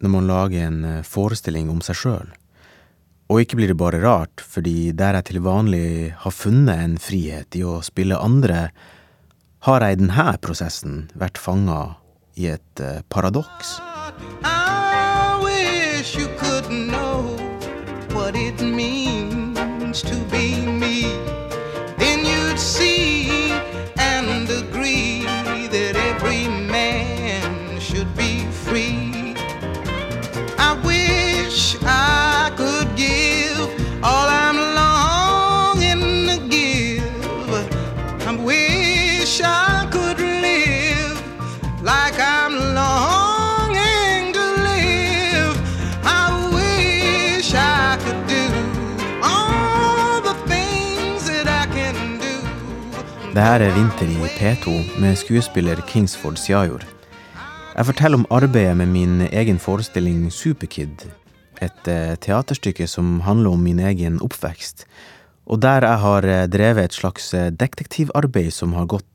når 0.00 0.12
man 0.14 0.30
lager 0.30 0.64
en 0.64 0.78
eh, 0.88 1.02
forestilling 1.04 1.68
om 1.68 1.82
seg 1.84 1.98
sjøl. 2.00 2.32
Og 3.28 3.42
ikke 3.42 3.60
blir 3.60 3.70
det 3.70 3.76
bare 3.80 4.00
rart, 4.00 4.40
fordi 4.40 4.90
der 4.96 5.18
jeg 5.18 5.28
til 5.28 5.42
vanlig 5.44 6.14
har 6.24 6.34
funnet 6.34 6.86
en 6.86 6.96
frihet 6.96 7.60
i 7.60 7.62
å 7.62 7.78
spille 7.84 8.16
andre, 8.16 8.70
har 9.68 9.84
jeg 9.84 9.98
i 9.98 10.00
denne 10.00 10.26
prosessen 10.40 11.02
vært 11.20 11.36
fanga 11.36 11.82
i 12.40 12.48
et 12.56 12.80
eh, 12.80 13.04
paradoks. 13.12 13.76
I 14.40 15.36
wish 15.44 16.16
you 16.16 16.32
could 16.40 16.72
know 16.72 17.36
what 18.16 18.32
it 18.34 18.64
means 18.64 20.02
to 20.02 20.29
be 21.00 21.39
Det 53.30 53.42
her 53.46 53.62
er 53.62 53.70
Vinter 53.76 54.08
i 54.10 54.28
P2 54.34 54.72
med 54.98 55.14
skuespiller 55.14 55.78
Kingsford 55.86 56.34
Siajord. 56.34 56.82
Jeg 57.76 57.86
forteller 57.86 58.18
om 58.18 58.24
arbeidet 58.26 58.74
med 58.76 58.90
min 58.90 59.20
egen 59.30 59.60
forestilling 59.62 60.24
Superkid, 60.34 61.04
et 61.62 61.86
eh, 61.86 62.16
teaterstykke 62.18 62.88
som 62.90 63.20
handler 63.22 63.54
om 63.54 63.62
min 63.62 63.78
egen 63.78 64.16
oppvekst, 64.18 64.82
og 65.46 65.62
der 65.62 65.86
jeg 65.86 66.02
har 66.02 66.26
eh, 66.26 66.48
drevet 66.50 66.88
et 66.88 66.98
slags 66.98 67.30
eh, 67.34 67.52
detektivarbeid 67.54 68.50
som 68.50 68.74
har 68.74 68.90
gått 68.90 69.06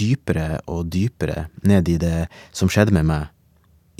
dypere 0.00 0.62
og 0.70 0.88
dypere 0.94 1.48
ned 1.66 1.88
i 1.92 1.98
det 2.00 2.28
som 2.56 2.72
skjedde 2.72 2.94
med 2.96 3.04
meg. 3.04 3.28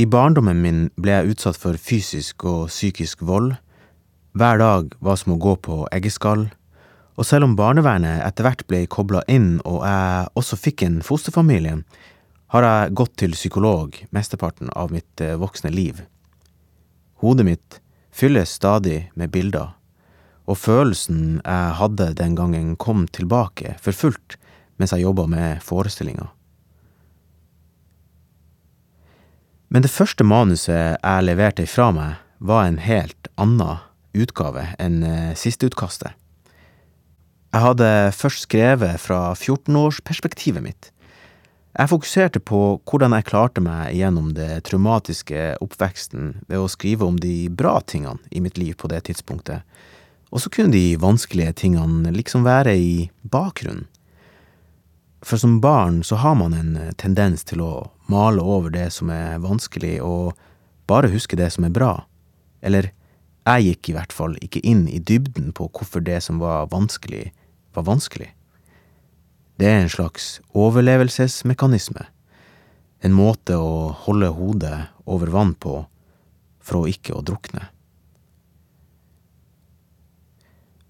I 0.00 0.08
barndommen 0.08 0.64
min 0.64 0.80
ble 0.96 1.18
jeg 1.18 1.34
utsatt 1.34 1.60
for 1.60 1.76
fysisk 1.76 2.48
og 2.48 2.70
psykisk 2.72 3.20
vold. 3.20 3.52
Hver 4.32 4.64
dag 4.64 4.96
var 5.04 5.20
som 5.20 5.36
å 5.36 5.40
gå 5.42 5.58
på 5.60 5.82
eggeskall. 5.92 6.48
Og 7.20 7.28
selv 7.28 7.44
om 7.44 7.56
barnevernet 7.58 8.22
etter 8.24 8.46
hvert 8.46 8.64
ble 8.70 8.86
kobla 8.90 9.20
inn 9.28 9.58
og 9.68 9.82
jeg 9.84 10.32
også 10.38 10.58
fikk 10.58 10.84
en 10.86 11.02
fosterfamilie, 11.04 11.82
har 12.52 12.66
jeg 12.66 12.96
gått 12.96 13.14
til 13.20 13.36
psykolog 13.36 13.96
mesteparten 14.12 14.72
av 14.76 14.92
mitt 14.92 15.20
eh, 15.24 15.38
voksne 15.40 15.72
liv. 15.72 16.02
Hodet 17.24 17.46
mitt 17.48 17.78
fylles 18.12 18.52
stadig 18.58 19.06
med 19.16 19.32
bilder, 19.32 19.72
og 20.44 20.58
følelsen 20.60 21.40
jeg 21.40 21.76
hadde 21.78 22.12
den 22.18 22.36
gangen 22.36 22.74
kom 22.76 23.06
tilbake 23.08 23.76
for 23.80 23.96
fullt 23.96 24.36
mens 24.80 24.92
jeg 24.92 25.04
jobba 25.04 25.28
med 25.30 25.62
forestillinga. 25.64 26.26
Men 29.72 29.84
det 29.84 29.92
første 29.92 30.24
manuset 30.24 30.98
jeg 30.98 31.24
leverte 31.24 31.64
ifra 31.64 31.88
meg, 31.96 32.18
var 32.42 32.66
en 32.66 32.80
helt 32.82 33.30
annen 33.40 33.80
utgave 34.12 34.66
enn 34.82 35.00
eh, 35.06 35.32
sisteutkastet. 35.38 36.12
Jeg 37.52 37.66
hadde 37.66 37.86
først 38.16 38.46
skrevet 38.46 38.96
fra 38.96 39.34
14-årsperspektivet 39.36 40.64
mitt. 40.64 40.86
Jeg 41.76 41.90
fokuserte 41.90 42.40
på 42.40 42.60
hvordan 42.88 43.12
jeg 43.12 43.26
klarte 43.28 43.60
meg 43.60 43.92
gjennom 43.92 44.30
det 44.32 44.62
traumatiske 44.68 45.58
oppveksten 45.60 46.30
ved 46.48 46.62
å 46.62 46.70
skrive 46.72 47.04
om 47.04 47.18
de 47.20 47.50
bra 47.52 47.74
tingene 47.84 48.20
i 48.32 48.40
mitt 48.40 48.56
liv 48.56 48.72
på 48.80 48.88
det 48.88 49.02
tidspunktet, 49.08 49.68
Og 50.32 50.40
så 50.40 50.48
kunne 50.48 50.72
de 50.72 50.96
vanskelige 50.96 51.52
tingene 51.52 52.08
liksom 52.10 52.44
være 52.44 52.72
i 52.72 53.10
bakgrunnen. 53.20 53.84
For 55.20 55.36
som 55.36 55.60
barn 55.60 56.02
så 56.02 56.16
har 56.16 56.34
man 56.34 56.54
en 56.54 56.94
tendens 56.96 57.44
til 57.44 57.60
å 57.60 57.90
male 58.08 58.40
over 58.40 58.70
det 58.70 58.88
som 58.92 59.10
er 59.10 59.38
vanskelig, 59.44 60.00
og 60.00 60.32
bare 60.88 61.12
huske 61.12 61.36
det 61.36 61.52
som 61.52 61.64
er 61.64 61.70
bra. 61.70 62.06
Eller 62.62 62.94
jeg 63.44 63.62
gikk 63.66 63.88
i 63.90 63.92
hvert 63.92 64.12
fall 64.12 64.38
ikke 64.40 64.64
inn 64.64 64.88
i 64.88 64.98
dybden 64.98 65.52
på 65.52 65.68
hvorfor 65.68 66.00
det 66.00 66.22
som 66.22 66.40
var 66.40 66.72
vanskelig, 66.72 67.30
var 67.74 67.86
vanskelig. 67.88 68.30
Det 69.60 69.68
er 69.68 69.82
en 69.82 69.92
slags 69.92 70.40
overlevelsesmekanisme. 70.56 72.06
En 73.02 73.14
måte 73.14 73.56
å 73.58 73.92
holde 74.06 74.30
hodet 74.36 74.78
over 75.04 75.30
vann 75.34 75.54
på 75.54 75.82
for 76.62 76.82
å 76.82 76.90
ikke 76.90 77.14
å 77.16 77.24
drukne. 77.26 77.68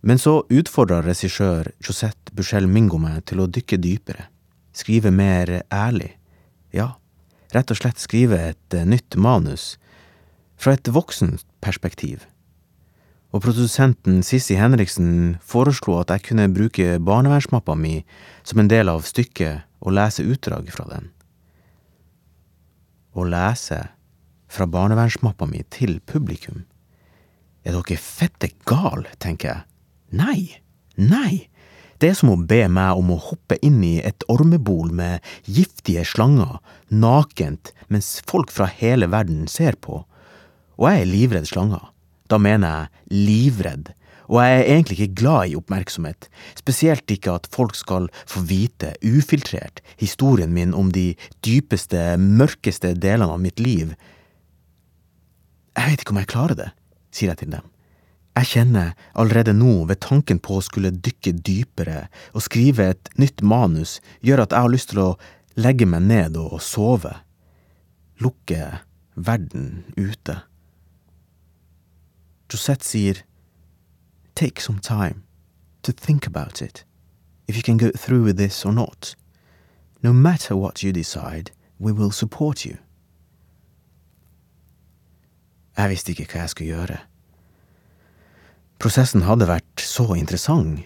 Men 0.02 0.18
så 0.18 0.40
utfordrer 0.50 1.06
regissør 1.06 1.70
Josette 1.84 2.34
Buchel 2.34 2.66
Mingo 2.66 2.98
meg 2.98 3.22
til 3.30 3.42
å 3.42 3.46
dykke 3.46 3.78
dypere, 3.78 4.26
skrive 4.74 5.12
mer 5.14 5.60
ærlig, 5.70 6.10
ja, 6.74 6.94
rett 7.54 7.70
og 7.70 7.78
slett 7.78 8.02
skrive 8.02 8.40
et 8.50 8.76
nytt 8.88 9.14
manus, 9.14 9.76
fra 10.58 10.74
et 10.74 10.90
voksent 10.90 11.46
perspektiv. 11.62 12.26
Og 13.32 13.40
produsenten 13.40 14.20
Sissi 14.20 14.58
Henriksen 14.60 15.38
foreslo 15.40 15.96
at 16.02 16.10
jeg 16.12 16.26
kunne 16.28 16.50
bruke 16.52 16.98
barnevernsmappa 17.00 17.74
mi 17.80 18.02
som 18.44 18.60
en 18.60 18.68
del 18.68 18.92
av 18.92 19.06
stykket 19.08 19.64
og 19.80 19.96
lese 19.96 20.26
utdrag 20.28 20.68
fra 20.74 20.84
den. 20.90 21.08
Å 23.16 23.24
lese 23.24 23.78
fra 24.52 24.66
barnevernsmappa 24.68 25.48
mi 25.48 25.64
til 25.72 25.98
publikum? 26.04 26.66
Er 27.64 27.78
dere 27.78 27.96
fette 27.96 28.50
gal, 28.68 29.06
tenker 29.22 29.48
jeg. 29.48 29.64
Nei, 30.12 30.60
nei. 31.00 31.48
Det 32.02 32.10
er 32.10 32.18
som 32.18 32.32
å 32.34 32.40
be 32.50 32.66
meg 32.68 32.98
om 32.98 33.14
å 33.14 33.20
hoppe 33.30 33.56
inn 33.64 33.78
i 33.86 33.94
et 34.04 34.26
ormebol 34.32 34.90
med 34.92 35.22
giftige 35.46 36.02
slanger, 36.04 36.58
nakent, 36.90 37.70
mens 37.88 38.18
folk 38.28 38.52
fra 38.52 38.66
hele 38.66 39.08
verden 39.08 39.46
ser 39.48 39.78
på. 39.80 40.02
Og 40.76 40.88
jeg 40.90 41.04
er 41.04 41.12
livredd 41.12 41.48
slanger. 41.48 41.91
Da 42.32 42.38
mener 42.40 42.72
jeg 42.72 43.26
livredd. 43.26 43.92
Og 44.32 44.38
jeg 44.40 44.52
er 44.54 44.68
egentlig 44.70 44.96
ikke 44.96 45.20
glad 45.20 45.50
i 45.50 45.56
oppmerksomhet, 45.58 46.28
spesielt 46.56 47.10
ikke 47.12 47.34
at 47.36 47.48
folk 47.52 47.74
skal 47.76 48.06
få 48.30 48.40
vite, 48.48 48.94
ufiltrert, 49.04 49.82
historien 50.00 50.54
min 50.54 50.72
om 50.72 50.92
de 50.94 51.10
dypeste, 51.44 52.00
mørkeste 52.16 52.94
delene 52.96 53.34
av 53.34 53.42
mitt 53.42 53.60
liv. 53.60 53.92
Jeg 55.76 55.90
vet 55.90 56.04
ikke 56.04 56.14
om 56.14 56.22
jeg 56.22 56.30
klarer 56.32 56.58
det, 56.62 56.70
sier 57.12 57.32
jeg 57.32 57.42
til 57.42 57.52
dem. 57.58 57.68
Jeg 58.38 58.48
kjenner 58.48 58.94
allerede 59.12 59.52
nå, 59.52 59.82
ved 59.90 60.00
tanken 60.00 60.40
på 60.40 60.56
å 60.56 60.64
skulle 60.64 60.94
dykke 60.94 61.34
dypere 61.44 62.06
og 62.32 62.46
skrive 62.46 62.88
et 62.94 63.10
nytt 63.20 63.44
manus, 63.44 63.98
gjør 64.24 64.46
at 64.46 64.56
jeg 64.56 64.64
har 64.64 64.72
lyst 64.72 64.92
til 64.94 65.02
å 65.04 65.10
legge 65.60 65.84
meg 65.84 66.06
ned 66.08 66.38
og 66.40 66.56
sove. 66.64 67.12
Lukke 68.22 68.70
verden 69.20 69.84
ute. 69.98 70.38
Josette 72.52 72.84
sier, 72.84 73.22
Take 74.34 74.60
some 74.60 74.78
time 74.78 75.22
to 75.82 75.92
think 75.92 76.26
about 76.26 76.60
it, 76.60 76.84
if 77.48 77.56
you 77.56 77.62
can 77.62 77.78
go 77.78 77.90
through 77.90 78.24
with 78.24 78.36
this 78.36 78.64
or 78.66 78.72
not. 78.72 79.14
No 80.02 80.12
matter 80.12 80.56
what 80.56 80.82
you 80.82 80.92
decide, 80.92 81.52
we 81.78 81.92
will 81.92 82.10
support 82.10 82.66
you. 82.66 82.76
Jeg 85.76 85.88
visste 85.88 86.12
ikke 86.12 86.28
hva 86.28 86.44
jeg 86.44 86.52
skulle 86.52 86.76
gjøre. 86.76 86.98
Prosessen 88.82 89.24
hadde 89.24 89.48
vært 89.48 89.80
så 89.80 90.10
interessant. 90.18 90.82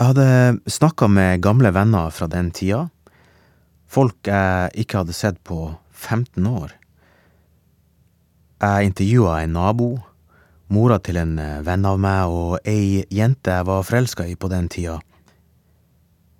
Jeg 0.00 0.08
hadde 0.08 0.58
snakka 0.66 1.06
med 1.06 1.42
gamle 1.44 1.70
venner 1.74 2.10
fra 2.10 2.26
den 2.26 2.50
tida, 2.50 2.88
folk 3.86 4.26
jeg 4.26 4.72
ikke 4.82 5.02
hadde 5.02 5.14
sett 5.14 5.38
på 5.46 5.76
15 5.92 6.46
år. 6.48 6.72
Jeg 8.62 8.90
intervjua 8.90 9.42
en 9.42 9.54
nabo, 9.54 9.90
mora 10.72 10.98
til 11.04 11.20
en 11.20 11.36
venn 11.66 11.86
av 11.88 12.00
meg 12.00 12.32
og 12.32 12.68
ei 12.68 13.04
jente 13.12 13.52
jeg 13.52 13.68
var 13.68 13.84
forelska 13.86 14.26
i 14.28 14.36
på 14.36 14.48
den 14.52 14.70
tida. 14.72 14.98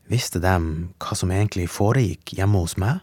Visste 0.08 0.40
de 0.42 0.54
hva 1.00 1.16
som 1.16 1.30
egentlig 1.32 1.68
foregikk 1.72 2.34
hjemme 2.38 2.60
hos 2.64 2.76
meg? 2.80 3.00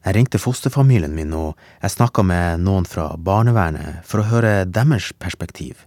Jeg 0.00 0.16
ringte 0.16 0.40
fosterfamilien 0.40 1.12
min, 1.12 1.32
og 1.36 1.58
jeg 1.82 1.92
snakka 1.92 2.24
med 2.24 2.62
noen 2.64 2.86
fra 2.88 3.10
barnevernet 3.20 4.00
for 4.08 4.22
å 4.22 4.28
høre 4.30 4.64
deres 4.64 5.10
perspektiv. 5.20 5.82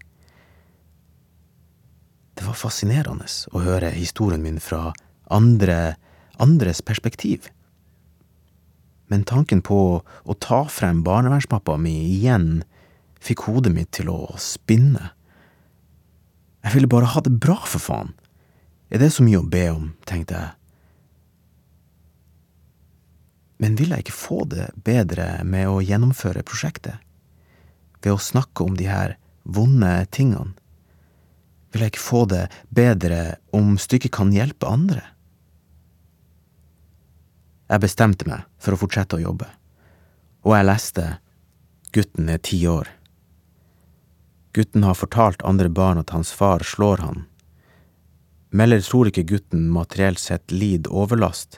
Det 2.38 2.46
var 2.46 2.58
fascinerende 2.58 3.26
å 3.54 3.64
høre 3.66 3.90
historien 3.96 4.44
min 4.44 4.60
fra 4.62 4.92
andre, 5.34 5.96
andres 6.38 6.82
perspektiv. 6.86 7.50
Men 9.12 9.26
tanken 9.28 9.62
på 9.66 9.80
å 10.04 10.36
ta 10.42 10.64
frem 10.72 11.04
barnevernsmappa 11.06 11.76
mi 11.82 11.96
igjen 12.16 12.64
fikk 13.24 13.46
hodet 13.48 13.74
mitt 13.76 13.92
til 13.96 14.10
å 14.12 14.34
spinne. 14.42 15.12
Jeg 16.64 16.78
ville 16.78 16.92
bare 16.92 17.12
ha 17.12 17.24
det 17.24 17.36
bra, 17.44 17.58
for 17.68 17.84
faen. 17.84 18.14
Er 18.94 19.02
det 19.02 19.12
så 19.16 19.26
mye 19.26 19.42
å 19.42 19.48
be 19.48 19.66
om, 19.74 19.88
tenkte 20.08 20.38
jeg. 20.40 20.52
Men 23.64 23.78
vil 23.80 23.94
jeg 23.94 24.04
ikke 24.04 24.16
få 24.16 24.44
det 24.52 24.72
bedre 24.84 25.28
med 25.48 25.70
å 25.72 25.82
gjennomføre 25.84 26.44
prosjektet? 26.48 27.00
Ved 28.04 28.12
å 28.12 28.20
snakke 28.20 28.66
om 28.66 28.76
de 28.80 28.90
her 28.92 29.16
vonde 29.44 29.92
tingene? 30.12 30.56
Vil 31.74 31.86
jeg 31.86 31.94
ikke 31.94 32.04
få 32.04 32.26
det 32.30 32.44
bedre 32.70 33.40
om 33.56 33.78
stykket 33.82 34.14
kan 34.14 34.34
hjelpe 34.36 34.70
andre? 34.70 35.02
Jeg 37.74 37.82
bestemte 37.82 38.28
meg 38.30 38.44
for 38.62 38.76
å 38.76 38.78
fortsette 38.78 39.18
å 39.18 39.24
jobbe, 39.24 39.48
og 40.46 40.54
jeg 40.54 40.68
leste 40.68 41.06
Gutten 41.94 42.30
er 42.30 42.42
ti 42.42 42.60
år. 42.70 42.86
Gutten 44.54 44.86
har 44.86 44.98
fortalt 44.98 45.42
andre 45.42 45.72
barn 45.74 45.98
at 45.98 46.14
hans 46.14 46.30
far 46.38 46.62
slår 46.66 47.02
han. 47.02 47.24
Meller 48.54 48.82
tror 48.86 49.10
ikke 49.10 49.26
gutten 49.26 49.66
materielt 49.74 50.22
sett 50.22 50.54
lider 50.54 50.94
overlast, 50.94 51.58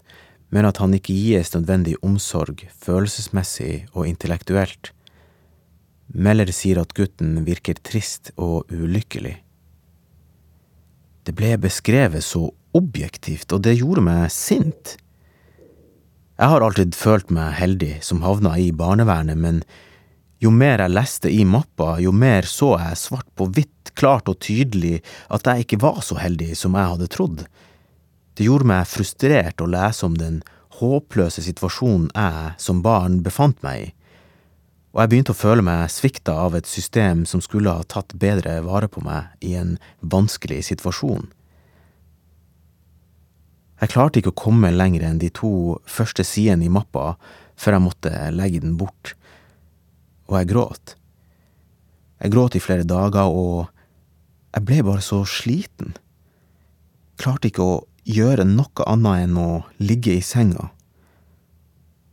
men 0.56 0.68
at 0.68 0.80
han 0.80 0.96
ikke 0.96 1.16
gis 1.16 1.52
nødvendig 1.52 1.98
omsorg 2.00 2.64
følelsesmessig 2.86 3.90
og 3.92 4.08
intellektuelt. 4.08 4.94
Meller 6.16 6.52
sier 6.56 6.80
at 6.80 6.96
gutten 6.96 7.42
virker 7.48 7.80
trist 7.84 8.32
og 8.36 8.72
ulykkelig. 8.72 9.36
Det 11.28 11.36
ble 11.36 11.56
beskrevet 11.60 12.24
så 12.24 12.46
objektivt, 12.76 13.52
og 13.52 13.66
det 13.68 13.80
gjorde 13.82 14.04
meg 14.08 14.32
sint. 14.32 14.96
Jeg 16.36 16.52
har 16.52 16.64
alltid 16.66 16.96
følt 17.00 17.30
meg 17.32 17.54
heldig 17.56 18.02
som 18.04 18.20
havna 18.26 18.58
i 18.60 18.68
barnevernet, 18.76 19.40
men 19.40 19.62
jo 20.44 20.52
mer 20.52 20.82
jeg 20.84 20.92
leste 20.92 21.32
i 21.32 21.46
mappa, 21.48 21.94
jo 22.04 22.12
mer 22.12 22.44
så 22.50 22.74
jeg 22.76 23.00
svart 23.00 23.30
på 23.40 23.48
hvitt, 23.56 23.72
klart 23.96 24.28
og 24.28 24.42
tydelig 24.44 24.98
at 25.32 25.48
jeg 25.48 25.64
ikke 25.64 25.80
var 25.80 26.02
så 26.04 26.18
heldig 26.20 26.50
som 26.60 26.76
jeg 26.76 26.92
hadde 26.92 27.08
trodd. 27.14 27.46
Det 28.36 28.50
gjorde 28.50 28.68
meg 28.68 28.90
frustrert 28.92 29.64
å 29.64 29.70
lese 29.72 30.04
om 30.04 30.18
den 30.20 30.42
håpløse 30.82 31.46
situasjonen 31.46 32.10
jeg 32.12 32.50
som 32.60 32.84
barn 32.84 33.22
befant 33.24 33.64
meg 33.64 33.86
i, 33.86 33.88
og 34.92 35.02
jeg 35.02 35.12
begynte 35.12 35.32
å 35.32 35.40
føle 35.40 35.64
meg 35.64 35.92
svikta 35.92 36.36
av 36.40 36.60
et 36.60 36.68
system 36.68 37.24
som 37.28 37.40
skulle 37.44 37.72
ha 37.72 37.88
tatt 37.88 38.12
bedre 38.20 38.58
vare 38.64 38.92
på 38.92 39.04
meg 39.04 39.32
i 39.44 39.56
en 39.60 39.78
vanskelig 40.00 40.62
situasjon. 40.68 41.30
Jeg 43.86 43.92
klarte 43.94 44.18
ikke 44.18 44.32
å 44.34 44.42
komme 44.50 44.72
lenger 44.74 45.04
enn 45.06 45.20
de 45.22 45.28
to 45.30 45.78
første 45.86 46.24
sidene 46.26 46.66
i 46.66 46.72
mappa 46.74 47.20
før 47.54 47.76
jeg 47.76 47.84
måtte 47.84 48.12
legge 48.34 48.64
den 48.64 48.80
bort, 48.80 49.12
og 50.26 50.40
jeg 50.40 50.48
gråt. 50.50 50.94
Jeg 52.18 52.32
gråt 52.34 52.56
i 52.58 52.62
flere 52.66 52.88
dager, 52.90 53.30
og 53.30 53.68
jeg 54.58 54.66
ble 54.66 54.80
bare 54.88 55.04
så 55.06 55.20
sliten. 55.30 55.94
Klarte 57.22 57.52
ikke 57.52 57.62
å 57.62 57.76
gjøre 58.10 58.48
noe 58.50 58.88
annet 58.90 59.28
enn 59.28 59.38
å 59.38 59.50
ligge 59.78 60.16
i 60.18 60.24
senga. 60.26 60.72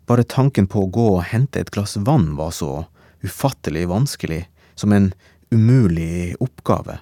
Bare 0.04 0.28
tanken 0.28 0.68
på 0.68 0.82
å 0.84 0.90
gå 0.92 1.06
og 1.14 1.24
hente 1.30 1.62
et 1.62 1.72
glass 1.72 1.96
vann 1.96 2.34
var 2.36 2.52
så 2.52 2.82
ufattelig 3.24 3.86
vanskelig, 3.88 4.42
som 4.76 4.92
en 4.92 5.08
umulig 5.48 6.36
oppgave. 6.36 6.98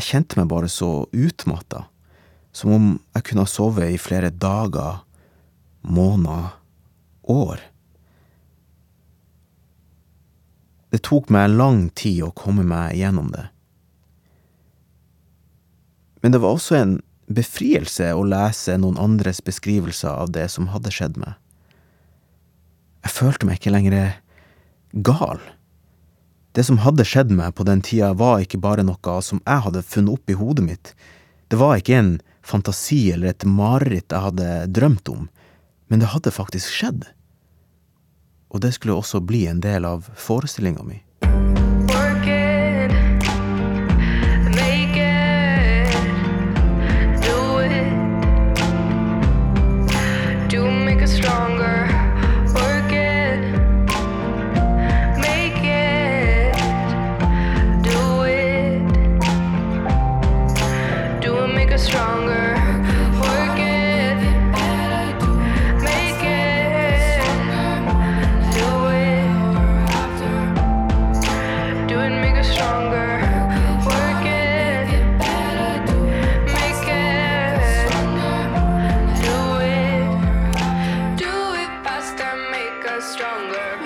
Jeg 0.00 0.08
kjente 0.08 0.40
meg 0.40 0.48
bare 0.48 0.72
så 0.72 1.04
utmatta, 1.12 1.84
som 2.56 2.72
om 2.72 2.84
jeg 3.12 3.26
kunne 3.28 3.44
ha 3.44 3.50
sovet 3.50 3.92
i 3.92 4.00
flere 4.00 4.30
dager, 4.32 5.02
måneder, 5.84 6.54
år. 7.28 7.60
Det 10.94 11.02
tok 11.04 11.28
meg 11.34 11.52
lang 11.52 11.88
tid 11.98 12.22
å 12.24 12.32
komme 12.32 12.64
meg 12.64 12.96
gjennom 12.96 13.28
det. 13.34 13.48
Men 16.22 16.32
det 16.32 16.40
var 16.40 16.56
også 16.56 16.78
en 16.78 16.94
befrielse 17.26 18.08
å 18.14 18.22
lese 18.24 18.78
noen 18.80 18.96
andres 19.02 19.42
beskrivelser 19.44 20.14
av 20.14 20.32
det 20.32 20.46
som 20.54 20.70
hadde 20.72 20.94
skjedd 20.94 21.18
meg. 21.20 21.34
Jeg 23.04 23.14
følte 23.18 23.46
meg 23.46 23.60
ikke 23.60 23.74
lenger 23.74 24.16
gal. 25.06 25.42
Det 26.56 26.64
som 26.64 26.80
hadde 26.80 27.04
skjedd 27.04 27.34
meg 27.34 27.52
på 27.58 27.66
den 27.68 27.82
tida, 27.84 28.14
var 28.16 28.40
ikke 28.40 28.62
bare 28.62 28.86
noe 28.86 29.20
som 29.22 29.42
jeg 29.44 29.66
hadde 29.66 29.84
funnet 29.84 30.16
opp 30.16 30.32
i 30.32 30.38
hodet 30.38 30.64
mitt. 30.64 30.94
Det 31.48 31.58
var 31.60 31.78
ikke 31.78 31.98
en 31.98 32.12
fantasi 32.46 33.12
eller 33.14 33.32
et 33.32 33.46
mareritt 33.46 34.10
jeg 34.10 34.24
hadde 34.28 34.50
drømt 34.74 35.08
om, 35.12 35.28
men 35.86 36.02
det 36.02 36.10
hadde 36.10 36.34
faktisk 36.34 36.72
skjedd. 36.74 37.06
Og 38.50 38.62
det 38.62 38.72
skulle 38.74 38.96
også 38.96 39.20
bli 39.22 39.44
en 39.50 39.62
del 39.62 39.86
av 39.86 40.08
forestillinga 40.18 40.82
mi. 40.86 41.00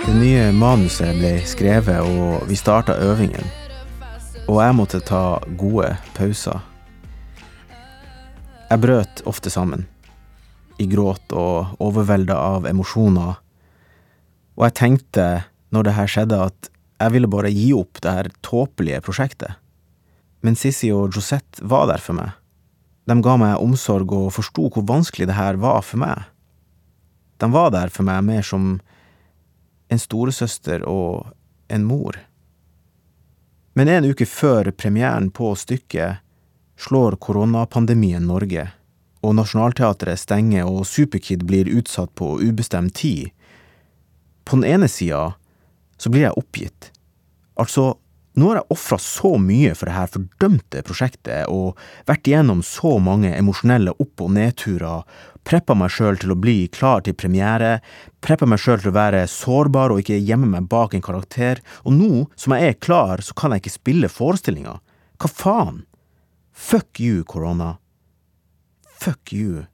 Det 0.00 0.14
nye 0.16 0.46
manuset 0.56 1.12
ble 1.18 1.34
skrevet, 1.44 2.00
og 2.00 2.46
vi 2.48 2.56
starta 2.56 2.94
øvingen. 3.04 3.44
Og 4.48 4.62
jeg 4.62 4.76
måtte 4.78 5.00
ta 5.04 5.38
gode 5.60 5.90
pauser. 6.16 6.62
Jeg 8.70 8.80
brøt 8.80 9.20
ofte 9.28 9.52
sammen, 9.52 9.84
i 10.80 10.88
gråt 10.88 11.34
og 11.36 11.76
overvelda 11.84 12.38
av 12.38 12.68
emosjoner. 12.70 13.36
Og 14.56 14.66
jeg 14.68 14.78
tenkte, 14.80 15.28
når 15.68 15.86
det 15.86 15.96
her 15.98 16.12
skjedde, 16.16 16.42
at 16.48 16.72
jeg 17.00 17.16
ville 17.16 17.32
bare 17.36 17.52
gi 17.52 17.70
opp 17.76 18.00
det 18.00 18.16
her 18.16 18.32
tåpelige 18.46 19.04
prosjektet. 19.04 19.60
Men 20.40 20.56
Sissy 20.56 20.88
og 20.96 21.12
Josette 21.12 21.60
var 21.60 21.90
der 21.92 22.00
for 22.00 22.16
meg. 22.16 22.32
De 23.04 23.20
ga 23.20 23.36
meg 23.40 23.60
omsorg 23.60 24.12
og 24.16 24.32
forsto 24.32 24.70
hvor 24.72 24.88
vanskelig 24.88 25.28
det 25.28 25.36
her 25.36 25.60
var 25.60 25.84
for 25.84 26.00
meg. 26.00 26.24
De 27.40 27.48
var 27.52 27.72
der 27.76 27.92
for 27.92 28.08
meg 28.08 28.24
mer 28.24 28.44
som 28.46 28.78
en 29.90 29.98
storesøster 29.98 30.84
og 30.88 31.30
en 31.68 31.84
mor. 31.84 32.18
Men 33.74 33.88
en 33.88 34.10
uke 34.10 34.26
før 34.26 34.70
premieren 34.70 35.30
på 35.30 35.52
stykket 35.58 36.22
slår 36.80 37.18
koronapandemien 37.22 38.26
Norge, 38.26 38.70
og 39.20 39.34
Nationaltheatret 39.36 40.18
stenger 40.18 40.68
og 40.68 40.86
Superkid 40.88 41.44
blir 41.46 41.68
utsatt 41.76 42.14
på 42.18 42.38
ubestemt 42.40 42.94
tid. 42.96 43.30
På 44.44 44.56
den 44.56 44.64
ene 44.64 44.88
sida 44.88 45.34
så 46.00 46.10
blir 46.10 46.28
jeg 46.28 46.38
oppgitt. 46.40 46.90
Altså, 47.60 47.92
nå 48.38 48.48
har 48.48 48.60
jeg 48.60 48.72
ofra 48.72 48.96
så 49.02 49.34
mye 49.42 49.74
for 49.76 49.90
det 49.90 49.96
her 49.96 50.10
fordømte 50.14 50.82
prosjektet 50.86 51.50
og 51.52 51.78
vært 52.08 52.30
igjennom 52.30 52.62
så 52.64 52.96
mange 53.02 53.32
emosjonelle 53.36 53.92
opp- 54.00 54.24
og 54.24 54.32
nedturer, 54.38 55.02
preppa 55.46 55.74
meg 55.78 55.92
sjøl 55.94 56.18
til 56.20 56.34
å 56.34 56.38
bli 56.38 56.68
klar 56.72 57.04
til 57.04 57.16
premiere, 57.18 57.78
preppa 58.24 58.48
meg 58.48 58.60
sjøl 58.62 58.80
til 58.82 58.92
å 58.92 58.96
være 58.98 59.24
sårbar 59.30 59.94
og 59.94 60.02
ikke 60.02 60.20
gjemme 60.20 60.50
meg 60.52 60.68
bak 60.70 60.94
en 60.94 61.04
karakter, 61.04 61.62
og 61.84 61.96
nå 61.96 62.26
som 62.36 62.54
jeg 62.56 62.72
er 62.72 62.80
klar, 62.80 63.24
så 63.24 63.36
kan 63.36 63.54
jeg 63.54 63.64
ikke 63.64 63.78
spille 63.78 64.12
forestillinga. 64.12 64.78
Hva 65.20 65.30
faen? 65.32 65.84
Fuck 66.52 67.00
you, 67.00 67.24
korona. 67.24 67.78
Fuck 69.00 69.32
you. 69.32 69.64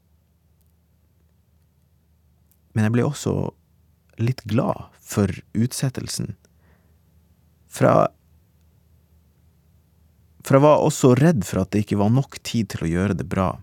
Men 2.76 2.86
jeg 2.86 2.94
ble 2.94 3.06
også 3.08 3.32
litt 4.22 4.44
glad 4.48 4.86
for 5.02 5.32
utsettelsen. 5.56 6.36
Fra 7.66 8.08
For 10.46 10.56
jeg 10.56 10.62
var 10.62 10.84
også 10.84 11.16
redd 11.18 11.42
for 11.42 11.64
at 11.64 11.72
det 11.74 11.82
ikke 11.82 11.98
var 11.98 12.12
nok 12.14 12.38
tid 12.46 12.70
til 12.70 12.86
å 12.86 12.90
gjøre 12.90 13.16
det 13.18 13.26
bra. 13.26 13.56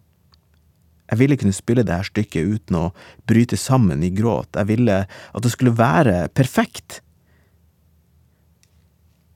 Jeg 1.14 1.20
ville 1.20 1.38
kunne 1.38 1.54
spille 1.54 1.84
det 1.86 1.94
her 1.94 2.08
stykket 2.08 2.56
uten 2.56 2.78
å 2.80 2.88
bryte 3.30 3.58
sammen 3.60 4.02
i 4.02 4.10
gråt. 4.10 4.56
Jeg 4.58 4.66
ville 4.72 4.96
at 5.06 5.46
det 5.46 5.52
skulle 5.54 5.76
være 5.78 6.26
perfekt. 6.34 7.04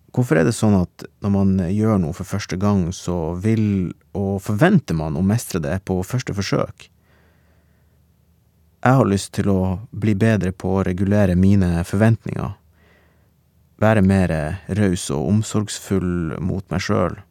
Hvorfor 0.10 0.40
er 0.40 0.48
det 0.48 0.56
sånn 0.58 0.74
at 0.80 1.06
når 1.22 1.34
man 1.36 1.52
gjør 1.70 2.00
noe 2.02 2.18
for 2.18 2.26
første 2.26 2.58
gang, 2.58 2.88
så 2.90 3.36
vil 3.38 3.94
og 4.18 4.40
forventer 4.42 4.98
man 4.98 5.20
å 5.20 5.22
mestre 5.22 5.62
det 5.62 5.76
på 5.86 6.00
første 6.02 6.34
forsøk? 6.34 6.88
Jeg 8.82 8.98
har 8.98 9.10
lyst 9.10 9.36
til 9.38 9.52
å 9.54 9.62
bli 9.94 10.18
bedre 10.18 10.56
på 10.58 10.80
å 10.80 10.84
regulere 10.88 11.38
mine 11.38 11.84
forventninger. 11.86 12.56
Være 13.78 14.02
mer 14.02 14.34
raus 14.80 15.06
og 15.14 15.30
omsorgsfull 15.30 16.40
mot 16.42 16.66
meg 16.74 16.82
sjøl. 16.82 17.22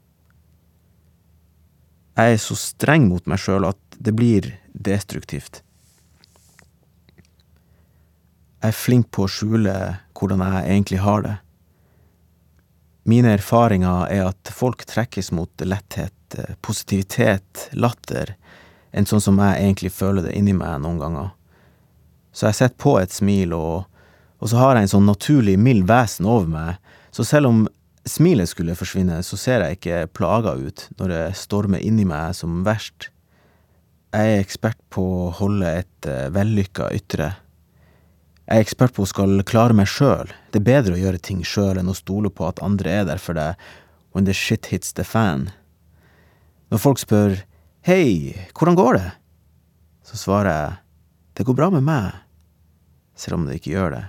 Jeg 2.16 2.32
er 2.32 2.40
så 2.40 2.56
streng 2.56 3.10
mot 3.10 3.26
meg 3.28 3.40
sjøl 3.42 3.68
at 3.68 3.98
det 4.00 4.14
blir 4.16 4.48
destruktivt. 4.72 5.60
Jeg 8.62 8.72
er 8.72 8.76
flink 8.76 9.10
på 9.12 9.26
å 9.26 9.30
skjule 9.30 9.74
hvordan 10.16 10.40
jeg 10.42 10.62
egentlig 10.64 11.02
har 11.04 11.26
det. 11.26 11.34
Mine 13.06 13.36
erfaringer 13.36 14.08
er 14.10 14.24
at 14.30 14.50
folk 14.50 14.86
trekkes 14.88 15.28
mot 15.36 15.62
letthet, 15.62 16.38
positivitet, 16.64 17.68
latter, 17.76 18.32
enn 18.96 19.06
sånn 19.06 19.22
som 19.22 19.38
jeg 19.44 19.60
egentlig 19.60 19.92
føler 19.94 20.26
det 20.26 20.34
inni 20.34 20.56
meg 20.56 20.80
noen 20.82 20.98
ganger. 21.02 21.28
Så 22.32 22.48
jeg 22.48 22.58
setter 22.58 22.80
på 22.80 22.96
et 22.98 23.12
smil, 23.12 23.52
og, 23.54 23.84
og 24.40 24.50
så 24.50 24.58
har 24.58 24.74
jeg 24.74 24.88
en 24.88 24.94
sånn 24.96 25.10
naturlig 25.12 25.54
mild 25.60 25.86
vesen 25.88 26.26
over 26.26 26.48
meg, 26.50 26.80
så 27.14 27.28
selv 27.28 27.52
om 27.52 27.62
smilet 28.06 28.50
skulle 28.50 28.76
forsvinne, 28.78 29.18
så 29.22 29.38
ser 29.38 29.64
jeg 29.64 29.78
ikke 29.78 30.06
plaga 30.16 30.54
ut 30.56 30.86
når 31.00 31.12
det 31.12 31.24
stormer 31.38 31.82
inni 31.84 32.06
meg 32.08 32.34
som 32.38 32.62
verst. 32.66 33.10
Jeg 34.14 34.36
er 34.36 34.44
ekspert 34.44 34.78
på 34.94 35.02
å 35.26 35.32
holde 35.40 35.72
et 35.82 36.08
uh, 36.08 36.28
vellykka 36.32 36.88
ytre. 36.96 37.32
Jeg 38.46 38.54
er 38.54 38.62
ekspert 38.62 38.94
på 38.96 39.04
å 39.04 39.10
skal 39.10 39.42
klare 39.48 39.74
meg 39.76 39.90
sjøl. 39.90 40.30
Det 40.54 40.62
er 40.62 40.68
bedre 40.70 40.94
å 40.94 41.02
gjøre 41.02 41.20
ting 41.20 41.42
sjøl 41.44 41.80
enn 41.80 41.90
å 41.90 41.98
stole 41.98 42.30
på 42.30 42.46
at 42.46 42.62
andre 42.64 43.02
er 43.02 43.08
der 43.08 43.20
for 43.20 43.36
deg 43.36 43.58
when 44.14 44.24
the 44.24 44.34
shit 44.34 44.70
hits 44.70 44.94
the 44.94 45.04
fan. 45.04 45.50
Når 46.70 46.82
folk 46.82 47.02
spør 47.02 47.40
hei, 47.86 48.32
hvordan 48.54 48.78
går 48.78 49.00
det? 49.00 49.08
Så 50.06 50.18
svarer 50.22 50.52
jeg 50.52 50.76
det 51.36 51.44
går 51.44 51.56
bra 51.58 51.66
med 51.74 51.84
meg, 51.84 52.14
selv 53.12 53.36
om 53.36 53.42
det 53.44 53.58
ikke 53.58 53.74
gjør 53.74 53.92
det. 53.92 54.04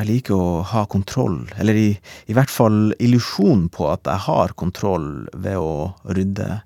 Jeg 0.00 0.08
liker 0.08 0.32
å 0.32 0.62
ha 0.64 0.86
kontroll, 0.88 1.42
eller 1.60 1.76
i, 1.76 1.88
i 2.24 2.32
hvert 2.32 2.48
fall 2.48 2.94
illusjon 3.04 3.66
på 3.68 3.84
at 3.90 4.08
jeg 4.08 4.24
har 4.24 4.54
kontroll 4.56 5.26
ved 5.36 5.58
å 5.60 5.90
rydde, 6.08 6.62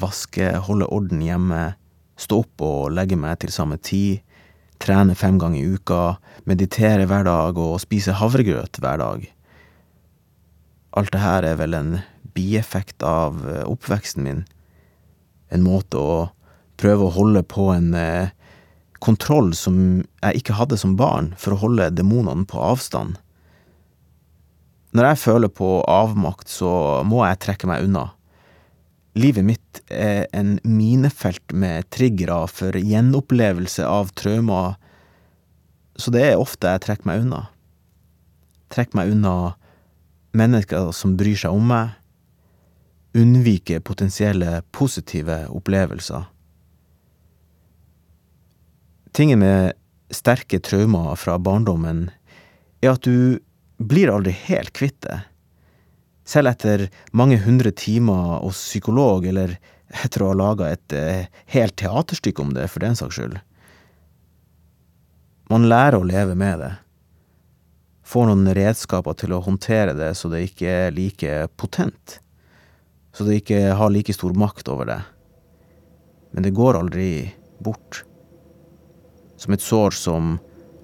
vaske, 0.00 0.54
holde 0.64 0.88
orden 0.96 1.20
hjemme, 1.20 1.74
stå 2.16 2.38
opp 2.46 2.64
og 2.64 2.94
legge 2.96 3.18
meg 3.20 3.42
til 3.42 3.52
samme 3.52 3.76
tid, 3.76 4.22
trene 4.80 5.12
fem 5.20 5.36
ganger 5.36 5.60
i 5.60 5.76
uka, 5.76 6.16
meditere 6.48 7.04
hver 7.10 7.28
dag 7.28 7.60
og 7.60 7.76
spise 7.84 8.16
havregrøt 8.16 8.80
hver 8.80 9.02
dag. 9.04 9.28
Alt 10.96 11.12
det 11.12 11.20
her 11.20 11.44
er 11.44 11.60
vel 11.60 11.76
en 11.76 11.92
bieffekt 12.32 13.04
av 13.04 13.44
eh, 13.44 13.66
oppveksten 13.68 14.24
min. 14.24 14.46
En 15.52 15.66
måte 15.66 16.00
å 16.00 16.18
prøve 16.80 17.04
å 17.04 17.14
holde 17.20 17.44
på 17.44 17.68
en 17.74 17.92
eh, 17.92 18.32
kontroll 19.04 19.52
som 19.56 20.02
jeg 20.22 20.40
ikke 20.40 20.56
hadde 20.58 20.78
som 20.80 20.96
barn, 20.98 21.32
for 21.38 21.54
å 21.54 21.62
holde 21.62 21.90
demonene 21.94 22.46
på 22.48 22.60
avstand. 22.62 23.18
Når 24.96 25.10
jeg 25.10 25.20
føler 25.22 25.52
på 25.52 25.68
avmakt, 25.84 26.48
så 26.48 27.04
må 27.06 27.22
jeg 27.26 27.40
trekke 27.44 27.68
meg 27.70 27.84
unna. 27.86 28.08
Livet 29.18 29.44
mitt 29.44 29.80
er 29.90 30.26
en 30.36 30.56
minefelt 30.64 31.52
med 31.52 31.88
triggere 31.94 32.40
for 32.50 32.76
gjenopplevelse 32.76 33.84
av 33.86 34.12
traumer, 34.18 34.76
så 35.98 36.12
det 36.14 36.24
er 36.28 36.40
ofte 36.40 36.70
jeg 36.70 36.84
trekker 36.86 37.08
meg 37.08 37.24
unna. 37.24 37.44
Trekker 38.72 39.00
meg 39.00 39.12
unna 39.16 39.34
mennesker 40.38 40.92
som 40.94 41.16
bryr 41.18 41.38
seg 41.40 41.56
om 41.56 41.70
meg, 41.72 41.96
unnviker 43.18 43.82
potensielle 43.82 44.60
positive 44.76 45.46
opplevelser. 45.50 46.28
Tingen 49.18 49.40
med 49.42 49.72
sterke 50.14 50.60
traumer 50.62 51.16
fra 51.18 51.40
barndommen 51.42 52.04
er 52.78 52.92
at 52.92 53.02
du 53.02 53.40
blir 53.82 54.12
aldri 54.14 54.30
helt 54.44 54.70
kvitt 54.78 55.00
det. 55.02 55.16
Selv 56.22 56.52
etter 56.52 56.84
mange 57.10 57.40
hundre 57.42 57.72
timer 57.74 58.36
hos 58.44 58.60
psykolog, 58.68 59.26
eller 59.26 59.56
etter 60.04 60.22
å 60.22 60.30
ha 60.30 60.38
laga 60.38 60.68
et 60.70 60.94
eh, 60.94 61.26
helt 61.50 61.74
teaterstykke 61.82 62.44
om 62.44 62.54
det, 62.54 62.68
for 62.70 62.86
den 62.86 62.94
saks 62.94 63.18
skyld. 63.18 63.40
Man 65.50 65.66
lærer 65.66 65.98
å 65.98 66.06
leve 66.06 66.38
med 66.38 66.62
det. 66.62 66.72
får 68.06 68.30
noen 68.30 68.54
redskaper 68.54 69.18
til 69.18 69.34
å 69.34 69.42
håndtere 69.42 69.98
det 69.98 70.14
så 70.14 70.30
det 70.30 70.46
ikke 70.46 70.68
er 70.86 70.94
like 70.94 71.48
potent. 71.58 72.20
Så 73.10 73.26
det 73.26 73.42
ikke 73.42 73.74
har 73.74 73.90
like 73.90 74.14
stor 74.14 74.30
makt 74.30 74.70
over 74.70 74.86
det. 74.86 75.02
Men 76.30 76.46
det 76.46 76.54
går 76.54 76.78
aldri 76.78 77.34
bort. 77.58 78.04
Som 79.38 79.54
et 79.54 79.62
sår 79.62 79.94
som 79.94 80.38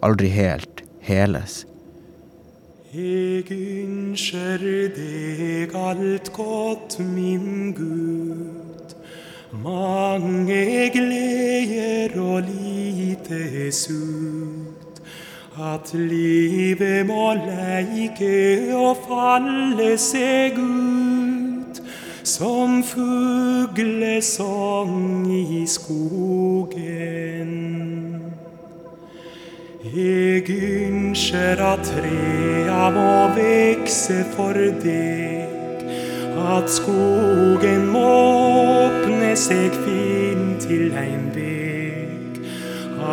aldri 0.04 0.28
helt 0.30 0.84
heles. 1.02 1.64
Jeg 2.94 3.50
ønsker 3.50 4.62
deg 4.94 5.74
alt 5.74 6.32
godt, 6.36 6.98
min 7.02 7.72
Gud. 7.74 8.94
Mange 9.64 10.90
gleder 10.94 12.14
og 12.22 12.42
lite 12.46 13.72
sult. 13.74 15.02
At 15.58 15.94
livet 15.94 17.06
må 17.06 17.34
leike 17.38 18.74
og 18.74 18.96
falle 19.08 19.98
seg 19.98 20.58
ut. 20.58 21.82
Som 22.22 22.82
fuglesang 22.86 24.14
i 25.34 25.66
skogen. 25.66 27.54
Jeg 29.94 30.42
ønsker 30.50 31.60
at 31.62 31.84
trea 31.86 32.86
må 32.90 33.10
vekse 33.36 34.24
for 34.32 34.56
deg, 34.82 35.84
at 36.34 36.72
skogen 36.72 37.84
må 37.92 38.08
åpne 38.88 39.28
seg 39.38 39.76
fin 39.84 40.56
til 40.64 40.98
ein 40.98 41.28
veg, 41.36 42.42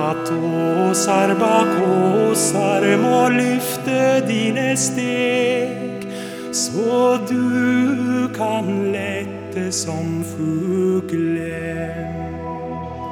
at 0.08 0.34
åsar 0.34 1.36
bak 1.44 1.70
åsar 1.86 2.88
må 3.04 3.22
løfte 3.36 4.02
dine 4.26 4.72
steg, 4.74 6.10
så 6.50 7.20
du 7.30 8.26
kan 8.34 8.74
lette 8.98 9.70
som 9.70 10.24
fuglen. 10.34 12.31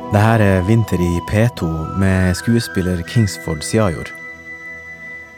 Det 0.09 0.17
her 0.17 0.41
er 0.41 0.63
Vinter 0.65 0.97
i 0.97 1.19
P2 1.29 1.67
med 2.01 2.33
skuespiller 2.33 3.03
Kingsford 3.05 3.61
Siajor. 3.61 4.07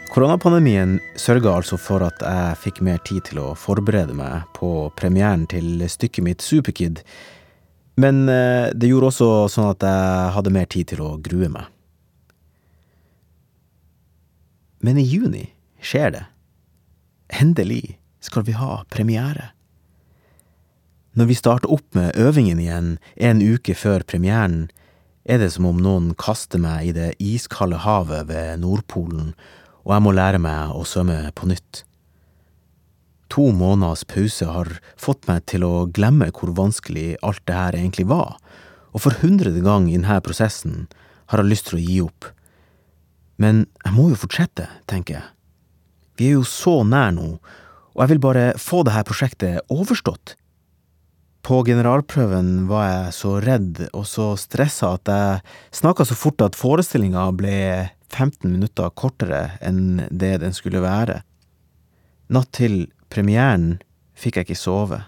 Koronapandemien 0.08 0.94
sørga 1.20 1.58
altså 1.58 1.76
for 1.76 2.06
at 2.08 2.24
jeg 2.24 2.60
fikk 2.64 2.80
mer 2.88 3.02
tid 3.04 3.26
til 3.28 3.42
å 3.44 3.50
forberede 3.60 4.16
meg 4.16 4.48
på 4.56 4.88
premieren 4.96 5.44
til 5.52 5.84
stykket 5.92 6.24
mitt 6.24 6.46
Superkid, 6.48 7.04
men 8.00 8.24
eh, 8.32 8.72
det 8.72 8.94
gjorde 8.94 9.12
også 9.12 9.30
sånn 9.52 9.74
at 9.74 9.84
jeg 9.84 10.34
hadde 10.38 10.56
mer 10.56 10.72
tid 10.72 10.94
til 10.94 11.04
å 11.04 11.18
grue 11.20 11.52
meg. 11.52 11.68
Men 14.80 15.04
i 15.04 15.04
juni 15.04 15.50
skjer 15.84 16.16
det. 16.16 16.24
Endelig 17.44 17.98
skal 18.24 18.48
vi 18.48 18.56
ha 18.56 18.86
premiere. 18.88 19.52
Når 21.12 21.28
vi 21.28 21.36
starter 21.36 21.72
opp 21.76 21.96
med 21.98 22.16
øvingen 22.16 22.60
igjen 22.64 22.94
en 23.20 23.42
uke 23.44 23.76
før 23.76 24.06
premieren, 24.08 24.70
er 25.28 25.42
det 25.42 25.50
som 25.52 25.68
om 25.68 25.82
noen 25.84 26.14
kaster 26.16 26.62
meg 26.62 26.88
i 26.88 26.94
det 26.96 27.10
iskalde 27.20 27.82
havet 27.84 28.30
ved 28.30 28.62
Nordpolen, 28.64 29.34
og 29.84 29.92
jeg 29.92 30.06
må 30.06 30.14
lære 30.16 30.40
meg 30.40 30.72
å 30.72 30.86
svømme 30.88 31.34
på 31.36 31.52
nytt. 31.52 31.84
To 33.36 33.50
måneders 33.52 34.06
pause 34.08 34.48
har 34.48 34.72
fått 34.96 35.28
meg 35.28 35.44
til 35.52 35.68
å 35.68 35.86
glemme 35.92 36.32
hvor 36.32 36.56
vanskelig 36.56 37.20
alt 37.28 37.44
det 37.48 37.60
her 37.60 37.76
egentlig 37.76 38.08
var, 38.08 38.38
og 38.96 39.04
for 39.04 39.20
hundrede 39.20 39.60
gang 39.68 39.92
i 39.92 39.98
denne 39.98 40.20
prosessen 40.24 40.86
har 41.32 41.44
jeg 41.44 41.52
lyst 41.52 41.70
til 41.70 41.80
å 41.80 41.86
gi 41.86 42.02
opp. 42.08 42.32
Men 43.36 43.66
jeg 43.84 43.96
må 43.96 44.10
jo 44.14 44.20
fortsette, 44.24 44.68
tenker 44.88 45.20
jeg. 45.20 45.28
Vi 46.16 46.32
er 46.32 46.40
jo 46.40 46.48
så 46.48 46.82
nær 46.88 47.12
nå, 47.16 47.34
og 47.92 48.04
jeg 48.04 48.14
vil 48.14 48.24
bare 48.32 48.52
få 48.60 48.86
dette 48.88 49.08
prosjektet 49.08 49.72
overstått. 49.72 50.38
På 51.42 51.64
generalprøven 51.66 52.68
var 52.70 52.84
jeg 52.86 53.14
så 53.18 53.32
redd 53.42 53.80
og 53.98 54.06
så 54.06 54.28
stressa 54.38 54.94
at 55.00 55.10
jeg 55.10 55.40
snakka 55.82 56.06
så 56.06 56.18
fort 56.18 56.44
at 56.46 56.58
forestillinga 56.58 57.24
ble 57.34 57.56
15 58.12 58.46
minutter 58.46 58.92
kortere 58.94 59.56
enn 59.66 60.04
det 60.12 60.36
den 60.44 60.54
skulle 60.54 60.84
være. 60.84 61.24
Natt 62.32 62.52
til 62.54 62.86
premieren 63.10 63.80
fikk 64.14 64.38
jeg 64.38 64.50
ikke 64.52 64.60
sove, 64.60 65.02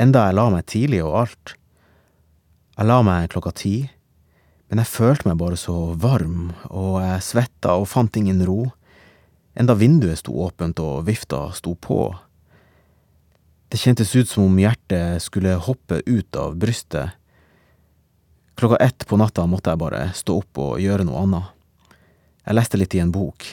enda 0.00 0.24
jeg 0.28 0.38
la 0.38 0.46
meg 0.54 0.66
tidlig 0.70 1.02
og 1.04 1.18
alt. 1.26 1.54
Jeg 2.78 2.88
la 2.88 2.98
meg 3.04 3.28
klokka 3.34 3.52
ti, 3.52 3.74
men 4.70 4.80
jeg 4.80 4.92
følte 4.94 5.28
meg 5.28 5.40
bare 5.40 5.58
så 5.60 5.76
varm, 5.98 6.54
og 6.70 7.02
jeg 7.02 7.26
svetta 7.26 7.76
og 7.76 7.88
fant 7.90 8.16
ingen 8.16 8.40
ro, 8.48 8.70
enda 9.58 9.76
vinduet 9.76 10.22
sto 10.22 10.32
åpent 10.46 10.80
og 10.80 11.04
vifta 11.08 11.48
sto 11.58 11.74
på. 11.74 12.14
Det 13.68 13.76
kjentes 13.76 14.14
ut 14.16 14.28
som 14.28 14.46
om 14.48 14.58
hjertet 14.58 15.20
skulle 15.20 15.58
hoppe 15.60 16.00
ut 16.06 16.36
av 16.36 16.56
brystet. 16.56 17.10
Klokka 18.56 18.76
ett 18.76 19.04
på 19.06 19.16
natta 19.20 19.44
måtte 19.46 19.70
jeg 19.70 19.80
bare 19.82 20.06
stå 20.16 20.38
opp 20.40 20.60
og 20.64 20.80
gjøre 20.80 21.04
noe 21.04 21.24
annet. 21.26 21.50
Jeg 22.48 22.56
leste 22.56 22.80
litt 22.80 22.96
i 22.96 23.02
en 23.04 23.12
bok. 23.12 23.44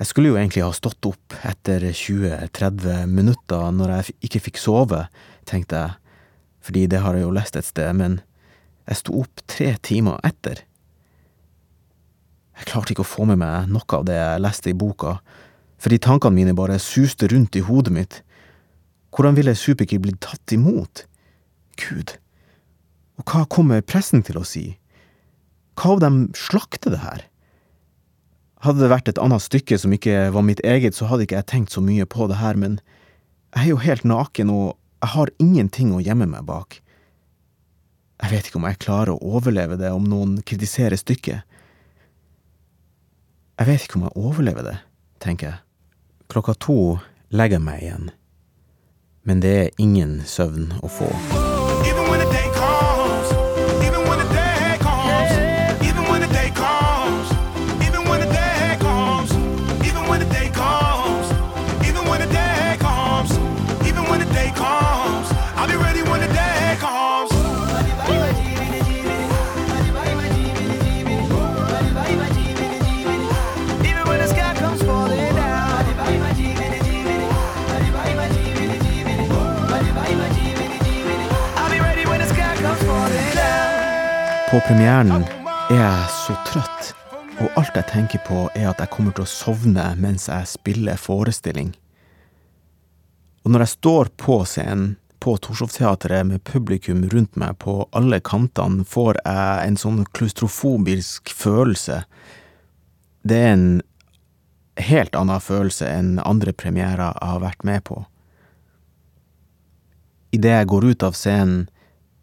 Jeg 0.00 0.08
skulle 0.08 0.32
jo 0.32 0.38
egentlig 0.40 0.64
ha 0.64 0.72
stått 0.74 1.06
opp 1.06 1.36
etter 1.46 1.84
20-30 1.94 3.06
minutter 3.06 3.70
når 3.76 3.92
jeg 3.94 4.16
ikke 4.26 4.42
fikk 4.48 4.58
sove, 4.58 5.04
tenkte 5.46 5.78
jeg, 5.78 6.16
fordi 6.64 6.86
det 6.90 7.02
har 7.04 7.14
jeg 7.14 7.26
jo 7.26 7.34
lest 7.36 7.58
et 7.60 7.68
sted, 7.68 7.92
men 7.94 8.18
jeg 8.88 8.98
sto 8.98 9.20
opp 9.22 9.44
tre 9.46 9.74
timer 9.84 10.18
etter. 10.26 10.64
Jeg 12.58 12.68
klarte 12.72 12.96
ikke 12.96 13.04
å 13.06 13.12
få 13.12 13.28
med 13.30 13.38
meg 13.40 13.70
noe 13.70 13.86
av 13.94 14.08
det 14.08 14.18
jeg 14.18 14.42
leste 14.42 14.72
i 14.72 14.76
boka, 14.76 15.20
fordi 15.80 16.00
tankene 16.02 16.36
mine 16.36 16.56
bare 16.56 16.80
suste 16.82 17.30
rundt 17.30 17.56
i 17.56 17.62
hodet 17.64 17.94
mitt. 17.94 18.18
Hvordan 19.10 19.36
ville 19.38 19.56
Superkid 19.58 20.04
blitt 20.04 20.20
tatt 20.22 20.54
imot? 20.54 21.04
Gud, 21.80 22.14
og 23.18 23.26
hva 23.26 23.46
kommer 23.50 23.82
pressen 23.84 24.22
til 24.26 24.38
å 24.40 24.46
si? 24.46 24.76
Hva 25.80 25.96
om 25.96 26.02
de 26.02 26.38
slakter 26.38 26.92
det 26.94 27.00
her? 27.02 27.24
Hadde 28.60 28.84
det 28.84 28.90
vært 28.92 29.08
et 29.08 29.20
annet 29.22 29.40
stykke 29.40 29.78
som 29.80 29.92
ikke 29.96 30.28
var 30.34 30.44
mitt 30.44 30.60
eget, 30.66 30.96
så 30.96 31.08
hadde 31.08 31.24
ikke 31.24 31.38
jeg 31.38 31.48
tenkt 31.48 31.72
så 31.72 31.82
mye 31.84 32.04
på 32.04 32.28
det 32.28 32.36
her, 32.42 32.58
men 32.60 32.78
jeg 33.56 33.64
er 33.64 33.70
jo 33.72 33.80
helt 33.82 34.04
naken, 34.04 34.52
og 34.52 34.66
jeg 35.00 35.12
har 35.14 35.32
ingenting 35.40 35.94
å 35.96 36.02
gjemme 36.04 36.28
meg 36.28 36.44
bak. 36.48 36.78
Jeg 38.20 38.34
vet 38.34 38.50
ikke 38.50 38.60
om 38.60 38.68
jeg 38.68 38.82
klarer 38.84 39.14
å 39.14 39.32
overleve 39.38 39.78
det 39.80 39.88
om 39.96 40.04
noen 40.04 40.36
kritiserer 40.44 41.00
stykket. 41.00 41.40
Jeg 43.60 43.68
vet 43.68 43.84
ikke 43.86 43.96
om 43.96 44.06
jeg 44.08 44.16
overlever 44.20 44.66
det, 44.68 44.76
tenker 45.24 45.50
jeg. 45.50 45.62
Klokka 46.30 46.54
to 46.60 46.76
legger 47.32 47.56
jeg 47.56 47.64
meg 47.64 47.84
igjen. 47.84 48.10
Men 49.30 49.40
det 49.42 49.50
er 49.58 49.68
ingen 49.78 50.16
søvn 50.26 50.72
å 50.82 50.88
få. 50.90 51.06
På 84.50 84.58
premieren 84.66 85.12
er 85.70 85.76
jeg 85.76 86.06
så 86.10 86.34
trøtt, 86.42 86.88
og 87.38 87.58
alt 87.60 87.76
jeg 87.78 87.86
tenker 87.86 88.20
på 88.26 88.38
er 88.58 88.64
at 88.72 88.80
jeg 88.82 88.90
kommer 88.90 89.12
til 89.14 89.22
å 89.22 89.30
sovne 89.30 89.84
mens 89.94 90.24
jeg 90.26 90.48
spiller 90.50 90.98
forestilling. 90.98 91.68
Og 93.44 93.52
når 93.52 93.62
jeg 93.62 93.72
står 93.76 94.08
på 94.18 94.40
scenen 94.50 94.96
på 95.22 95.36
Torshov-teatret 95.38 96.26
med 96.26 96.42
publikum 96.42 97.04
rundt 97.12 97.38
meg 97.38 97.60
på 97.62 97.76
alle 97.94 98.18
kantene, 98.26 98.82
får 98.82 99.20
jeg 99.20 99.68
en 99.68 99.78
sånn 99.78 100.00
klaustrofobisk 100.18 101.30
følelse. 101.30 102.00
Det 103.22 103.38
er 103.38 103.52
en 103.52 103.68
helt 104.82 105.14
annen 105.14 105.44
følelse 105.44 105.92
enn 105.92 106.16
andre 106.24 106.56
premierer 106.56 107.12
jeg 107.12 107.30
har 107.36 107.44
vært 107.44 107.62
med 107.70 107.86
på. 107.86 108.00
Idet 110.34 110.56
jeg 110.56 110.70
går 110.74 110.88
ut 110.90 111.06
av 111.06 111.14
scenen, 111.14 111.62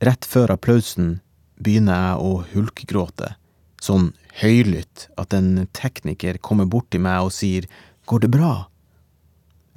rett 0.04 0.28
før 0.28 0.58
applausen, 0.58 1.22
begynner 1.64 1.98
jeg 1.98 2.24
å 2.24 2.32
hulkgråte, 2.54 3.34
sånn 3.82 4.12
høylytt 4.42 5.08
at 5.18 5.34
en 5.38 5.68
tekniker 5.78 6.40
kommer 6.44 6.70
bort 6.70 6.90
til 6.94 7.04
meg 7.06 7.28
og 7.28 7.34
sier 7.36 7.68
går 8.10 8.26
det 8.26 8.34
bra? 8.34 8.54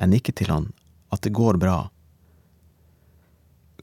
Jeg 0.00 0.12
nikker 0.12 0.36
til 0.36 0.52
han 0.52 0.68
at 1.12 1.24
det 1.24 1.34
går 1.36 1.58
bra. 1.60 1.90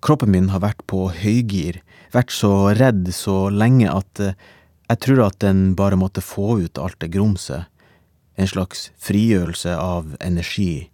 Kroppen 0.01 0.31
min 0.31 0.51
har 0.53 0.61
vært 0.63 0.83
på 0.89 1.07
høygir, 1.13 1.81
vært 2.13 2.31
så 2.33 2.69
redd 2.77 3.09
så 3.15 3.47
lenge 3.49 3.89
at 3.91 4.21
eh, 4.21 4.37
jeg 4.87 5.01
tror 5.03 5.25
at 5.25 5.39
den 5.43 5.73
bare 5.75 5.99
måtte 5.99 6.23
få 6.23 6.61
ut 6.63 6.79
alt 6.79 6.99
det 7.01 7.11
grumset. 7.15 7.65
en 8.37 8.47
slags 8.47 8.91
frigjørelse 9.01 9.73
av 9.73 10.11
energi. 10.21 10.91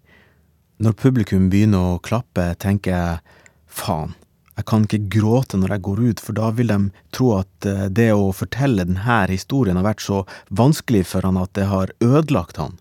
Når 0.80 0.94
publikum 0.96 1.50
begynner 1.52 1.94
å 1.94 2.00
klappe, 2.00 2.46
tenker 2.56 2.92
jeg 2.96 3.20
faen, 3.68 4.14
jeg 4.54 4.68
kan 4.70 4.86
ikke 4.86 5.10
gråte 5.16 5.58
når 5.58 5.76
jeg 5.76 5.86
går 5.88 6.02
ut, 6.04 6.22
for 6.22 6.38
da 6.38 6.52
vil 6.54 6.70
de 6.70 6.80
tro 7.16 7.32
at 7.40 7.68
eh, 7.70 7.88
det 7.90 8.12
å 8.14 8.30
fortelle 8.36 8.86
denne 8.86 9.18
historien 9.32 9.80
har 9.80 9.88
vært 9.88 10.06
så 10.06 10.24
vanskelig 10.54 11.08
for 11.10 11.26
han 11.26 11.40
at 11.42 11.54
det 11.58 11.66
har 11.72 11.94
ødelagt 12.04 12.62
han. 12.62 12.78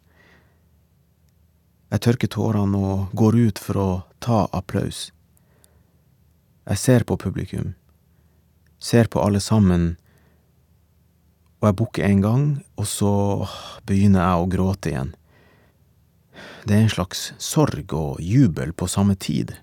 Jeg 1.93 2.05
tørker 2.05 2.33
tårene 2.33 2.77
og 2.77 3.17
går 3.17 3.39
ut 3.49 3.61
for 3.61 3.81
å 3.81 3.89
ta 4.25 4.45
applaus. 4.53 5.11
Jeg 6.69 6.79
ser 6.79 7.05
på 7.09 7.17
publikum, 7.21 7.73
ser 8.79 9.09
på 9.13 9.21
alle 9.21 9.41
sammen, 9.41 9.97
og 11.61 11.69
jeg 11.69 11.79
bukker 11.81 12.07
en 12.07 12.23
gang, 12.23 12.47
og 12.77 12.87
så 12.91 13.15
begynner 13.89 14.25
jeg 14.25 14.45
å 14.45 14.49
gråte 14.53 14.93
igjen. 14.93 15.13
Det 16.67 16.77
er 16.77 16.85
en 16.85 16.95
slags 16.95 17.29
sorg 17.43 17.93
og 17.97 18.21
jubel 18.23 18.73
på 18.75 18.89
samme 18.91 19.17
tid. 19.17 19.57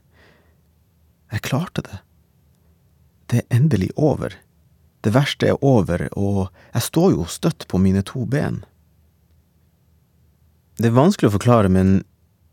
Jeg 1.34 1.46
klarte 1.46 1.84
det. 1.86 2.00
Det 3.30 3.44
er 3.44 3.58
endelig 3.60 3.92
over. 3.96 4.34
Det 5.06 5.14
verste 5.16 5.52
er 5.52 5.64
over, 5.64 6.08
og 6.18 6.50
jeg 6.74 6.86
står 6.90 7.14
jo 7.16 7.28
støtt 7.30 7.68
på 7.72 7.80
mine 7.80 8.02
to 8.04 8.26
ben. 8.28 8.64
Det 10.80 10.90
er 10.90 10.96
vanskelig 10.96 11.30
å 11.30 11.36
forklare, 11.38 11.70
men 11.72 12.02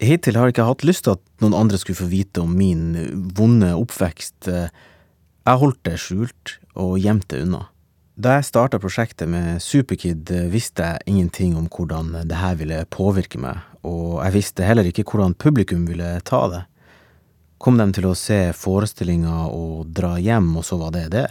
hittil 0.03 0.37
har 0.37 0.51
jeg 0.51 0.57
ikke 0.57 0.69
hatt 0.69 0.85
lyst 0.87 1.07
til 1.07 1.17
at 1.17 1.25
noen 1.43 1.57
andre 1.57 1.79
skulle 1.81 1.99
få 1.99 2.11
vite 2.11 2.43
om 2.43 2.53
min 2.59 2.93
vonde 3.39 3.73
oppvekst. 3.79 4.51
Jeg 4.51 5.63
holdt 5.63 5.83
det 5.87 5.97
skjult 6.03 6.57
og 6.75 6.99
gjemte 7.01 7.35
det 7.35 7.47
unna. 7.47 7.65
Da 8.17 8.39
jeg 8.39 8.49
starta 8.49 8.81
prosjektet 8.81 9.29
med 9.29 9.61
Superkid, 9.61 10.31
visste 10.53 10.87
jeg 10.87 11.13
ingenting 11.13 11.57
om 11.59 11.67
hvordan 11.69 12.15
det 12.29 12.39
her 12.41 12.57
ville 12.57 12.79
påvirke 12.93 13.41
meg, 13.41 13.61
og 13.85 14.23
jeg 14.25 14.37
visste 14.39 14.65
heller 14.65 14.89
ikke 14.89 15.05
hvordan 15.05 15.37
publikum 15.37 15.85
ville 15.89 16.15
ta 16.25 16.47
det. 16.53 16.63
Kom 17.59 17.79
de 17.81 17.87
til 17.97 18.07
å 18.09 18.17
se 18.19 18.53
forestillinga 18.57 19.47
og 19.49 19.89
dra 19.97 20.17
hjem, 20.21 20.51
og 20.61 20.65
så 20.69 20.79
var 20.81 20.93
det 20.97 21.07
det? 21.15 21.27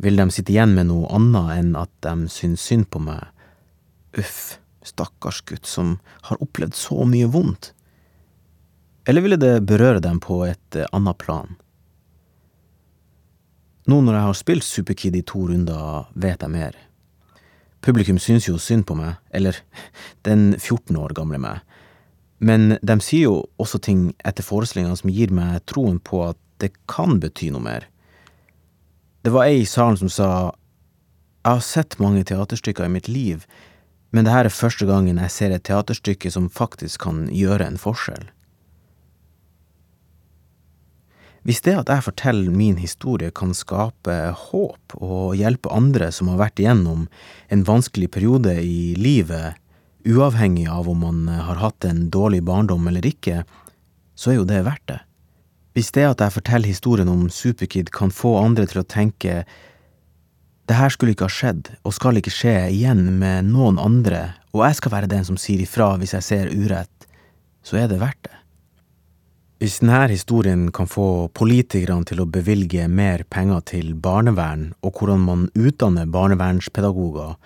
Vil 0.00 0.16
de 0.20 0.28
sitte 0.32 0.52
igjen 0.52 0.74
med 0.76 0.88
noe 0.90 1.08
annet 1.16 1.52
enn 1.56 1.72
at 1.80 1.92
de 2.04 2.28
syns 2.32 2.64
synd 2.64 2.88
på 2.92 3.00
meg? 3.04 3.20
Uff, 4.16 4.58
stakkars 4.84 5.42
gutt 5.48 5.68
som 5.68 5.96
har 6.28 6.40
opplevd 6.44 6.76
så 6.76 7.04
mye 7.08 7.28
vondt. 7.32 7.72
Eller 9.06 9.22
ville 9.22 9.38
det 9.40 9.60
berøre 9.68 10.00
dem 10.02 10.18
på 10.20 10.40
et 10.48 10.76
eh, 10.76 10.88
annet 10.96 11.18
plan? 11.20 11.54
Nå 13.86 14.00
når 14.02 14.16
jeg 14.16 14.26
har 14.26 14.38
spilt 14.40 14.66
Superkid 14.66 15.14
i 15.14 15.22
to 15.22 15.44
runder, 15.46 16.08
vet 16.18 16.42
jeg 16.42 16.50
mer. 16.50 16.74
Publikum 17.86 18.18
syns 18.18 18.48
jo 18.48 18.56
synd 18.58 18.82
på 18.88 18.96
meg, 18.98 19.20
eller 19.30 19.60
den 20.26 20.56
14 20.58 20.96
år 20.98 21.14
gamle 21.14 21.38
meg, 21.38 21.60
men 22.38 22.76
de 22.82 22.96
sier 23.00 23.28
jo 23.30 23.36
også 23.62 23.80
ting 23.82 24.10
etter 24.26 24.44
forestillingene 24.44 24.98
som 25.00 25.12
gir 25.12 25.32
meg 25.34 25.64
troen 25.70 25.98
på 26.00 26.22
at 26.28 26.40
det 26.60 26.72
kan 26.90 27.20
bety 27.20 27.50
noe 27.52 27.64
mer. 27.64 27.86
Det 29.24 29.32
var 29.34 29.48
ei 29.48 29.62
i 29.62 29.68
salen 29.68 29.98
som 30.00 30.12
sa 30.12 30.28
jeg 31.46 31.52
har 31.52 31.62
sett 31.62 31.98
mange 32.02 32.24
teaterstykker 32.26 32.88
i 32.88 32.90
mitt 32.90 33.08
liv, 33.08 33.44
men 34.10 34.26
det 34.26 34.32
her 34.34 34.48
er 34.48 34.54
første 34.54 34.86
gangen 34.88 35.20
jeg 35.22 35.32
ser 35.34 35.52
et 35.54 35.64
teaterstykke 35.68 36.30
som 36.34 36.48
faktisk 36.50 37.04
kan 37.06 37.26
gjøre 37.30 37.68
en 37.68 37.78
forskjell. 37.78 38.24
Hvis 41.46 41.62
det 41.62 41.76
at 41.78 41.90
jeg 41.92 42.02
forteller 42.02 42.50
min 42.50 42.80
historie 42.82 43.30
kan 43.30 43.52
skape 43.54 44.14
håp 44.34 44.96
og 44.98 45.36
hjelpe 45.38 45.70
andre 45.70 46.08
som 46.10 46.32
har 46.32 46.40
vært 46.40 46.58
igjennom 46.58 47.04
en 47.54 47.62
vanskelig 47.68 48.08
periode 48.16 48.56
i 48.58 48.96
livet, 48.98 49.54
uavhengig 50.06 50.68
av 50.70 50.88
om 50.88 51.02
man 51.02 51.26
har 51.28 51.58
hatt 51.60 51.84
en 51.84 52.06
dårlig 52.10 52.42
barndom 52.46 52.86
eller 52.88 53.06
ikke, 53.06 53.42
så 54.16 54.32
er 54.32 54.40
jo 54.40 54.48
det 54.48 54.62
verdt 54.66 54.86
det. 54.90 55.00
Hvis 55.76 55.92
det 55.92 56.06
at 56.08 56.22
jeg 56.24 56.32
forteller 56.38 56.72
historien 56.72 57.10
om 57.12 57.26
Superkid 57.28 57.90
kan 57.92 58.14
få 58.14 58.38
andre 58.40 58.64
til 58.70 58.80
å 58.80 58.88
tenke 58.88 59.42
det 60.66 60.74
her 60.74 60.90
skulle 60.90 61.12
ikke 61.14 61.28
ha 61.28 61.30
skjedd, 61.30 61.68
og 61.86 61.94
skal 61.94 62.18
ikke 62.18 62.32
skje 62.32 62.54
igjen 62.74 63.04
med 63.20 63.52
noen 63.52 63.76
andre, 63.78 64.32
og 64.50 64.64
jeg 64.64 64.80
skal 64.80 64.94
være 64.96 65.10
den 65.12 65.26
som 65.28 65.36
sier 65.38 65.62
ifra 65.62 65.92
hvis 66.00 66.16
jeg 66.16 66.26
ser 66.26 66.50
urett, 66.50 67.06
så 67.62 67.78
er 67.82 67.90
det 67.90 68.00
verdt 68.00 68.24
det. 68.26 68.32
Hvis 69.62 69.78
denne 69.80 70.02
historien 70.10 70.66
kan 70.74 70.88
få 70.90 71.28
politikerne 71.32 72.04
til 72.08 72.20
å 72.20 72.28
bevilge 72.28 72.88
mer 72.92 73.22
penger 73.32 73.62
til 73.70 73.94
barnevern, 73.94 74.72
og 74.84 74.98
hvordan 74.98 75.22
man 75.28 75.46
utdanner 75.56 76.10
barnevernspedagoger, 76.12 77.36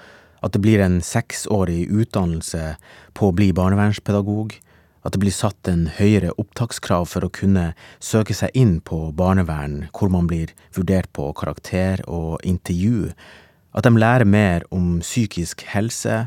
at 0.40 0.54
det 0.54 0.62
blir 0.64 0.80
en 0.82 1.00
seksårig 1.04 1.84
utdannelse 1.88 2.74
på 3.16 3.28
å 3.28 3.36
bli 3.36 3.50
barnevernspedagog, 3.56 4.56
at 5.04 5.14
det 5.14 5.20
blir 5.22 5.32
satt 5.32 5.68
en 5.68 5.86
høyere 5.96 6.32
opptakskrav 6.40 7.06
for 7.08 7.24
å 7.24 7.32
kunne 7.32 7.70
søke 8.04 8.36
seg 8.36 8.52
inn 8.56 8.78
på 8.84 9.08
barnevern, 9.16 9.86
hvor 9.96 10.12
man 10.12 10.28
blir 10.28 10.52
vurdert 10.76 11.08
på 11.16 11.30
karakter 11.36 12.02
og 12.08 12.40
intervju, 12.44 13.12
at 13.72 13.86
de 13.86 13.94
lærer 13.96 14.28
mer 14.28 14.66
om 14.74 14.98
psykisk 15.00 15.64
helse, 15.72 16.26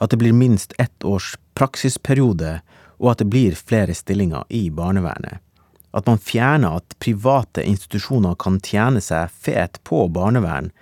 at 0.00 0.10
det 0.10 0.20
blir 0.20 0.36
minst 0.36 0.72
ett 0.80 1.04
års 1.04 1.34
praksisperiode 1.58 2.58
og 3.00 3.10
at 3.12 3.22
det 3.22 3.30
blir 3.30 3.58
flere 3.58 3.94
stillinger 3.96 4.46
i 4.48 4.68
barnevernet. 4.72 5.40
At 5.94 6.08
man 6.10 6.18
fjerner 6.18 6.80
at 6.80 6.96
private 7.02 7.62
institusjoner 7.62 8.34
kan 8.40 8.58
tjene 8.64 9.02
seg 9.04 9.30
fet 9.30 9.78
på 9.86 10.06
barnevern. 10.10 10.72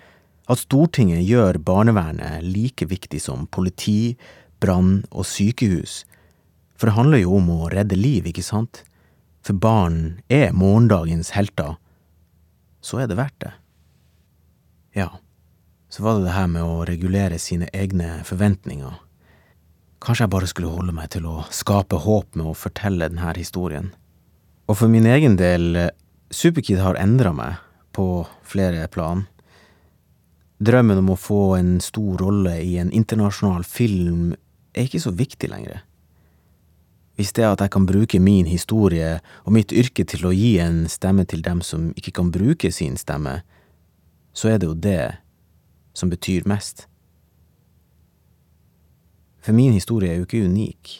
At 0.50 0.62
Stortinget 0.64 1.22
gjør 1.26 1.60
barnevernet 1.62 2.42
like 2.42 2.86
viktig 2.90 3.20
som 3.22 3.46
politi, 3.46 4.16
brann 4.62 5.02
og 5.10 5.26
sykehus. 5.26 6.02
For 6.78 6.90
det 6.90 6.96
handler 6.96 7.22
jo 7.22 7.36
om 7.38 7.50
å 7.54 7.70
redde 7.70 7.98
liv, 7.98 8.26
ikke 8.26 8.42
sant? 8.42 8.82
For 9.46 9.54
barn 9.58 10.22
er 10.30 10.54
morgendagens 10.54 11.32
helter. 11.36 11.76
Så 12.82 12.98
er 13.02 13.10
det 13.10 13.18
verdt 13.18 13.38
det. 13.42 13.52
Ja, 14.98 15.08
så 15.92 16.02
var 16.02 16.18
det 16.18 16.26
det 16.26 16.36
her 16.36 16.50
med 16.50 16.66
å 16.66 16.84
regulere 16.88 17.38
sine 17.38 17.70
egne 17.72 18.20
forventninger. 18.26 18.98
Kanskje 20.02 20.26
jeg 20.26 20.32
bare 20.34 20.50
skulle 20.50 20.72
holde 20.74 20.94
meg 20.96 21.12
til 21.14 21.26
å 21.30 21.44
skape 21.54 22.00
håp 22.02 22.34
med 22.34 22.50
å 22.50 22.56
fortelle 22.58 23.06
denne 23.06 23.34
historien. 23.38 23.92
Og 24.66 24.78
for 24.80 24.90
min 24.90 25.06
egen 25.06 25.36
del, 25.38 25.76
Superkid 26.32 26.80
har 26.82 26.98
endra 26.98 27.30
meg 27.36 27.60
på 27.92 28.24
flere 28.48 28.88
plan. 28.90 29.26
Drømmen 30.62 31.00
om 31.00 31.08
å 31.10 31.18
få 31.18 31.56
en 31.56 31.78
stor 31.82 32.20
rolle 32.22 32.52
i 32.62 32.76
en 32.78 32.92
internasjonal 32.94 33.64
film 33.66 34.34
er 34.76 34.86
ikke 34.86 35.00
så 35.02 35.10
viktig 35.16 35.48
lenger. 35.50 35.80
Hvis 37.18 37.32
det 37.34 37.42
er 37.44 37.54
at 37.54 37.64
jeg 37.64 37.72
kan 37.74 37.86
bruke 37.88 38.20
min 38.22 38.46
historie 38.46 39.16
og 39.42 39.56
mitt 39.56 39.72
yrke 39.74 40.04
til 40.08 40.28
å 40.28 40.32
gi 40.32 40.54
en 40.62 40.84
stemme 40.92 41.24
til 41.28 41.42
dem 41.42 41.64
som 41.66 41.90
ikke 41.98 42.14
kan 42.20 42.30
bruke 42.34 42.70
sin 42.72 42.94
stemme, 43.00 43.40
så 44.32 44.52
er 44.52 44.60
det 44.60 44.68
jo 44.70 44.76
det 44.78 45.02
som 45.98 46.12
betyr 46.12 46.46
mest. 46.48 46.86
For 49.42 49.56
min 49.56 49.74
historie 49.74 50.12
er 50.12 50.20
jo 50.20 50.28
ikke 50.28 50.46
unik. 50.46 50.92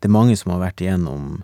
Det 0.00 0.08
er 0.08 0.16
mange 0.16 0.38
som 0.40 0.54
har 0.54 0.62
vært 0.64 0.80
igjennom 0.80 1.42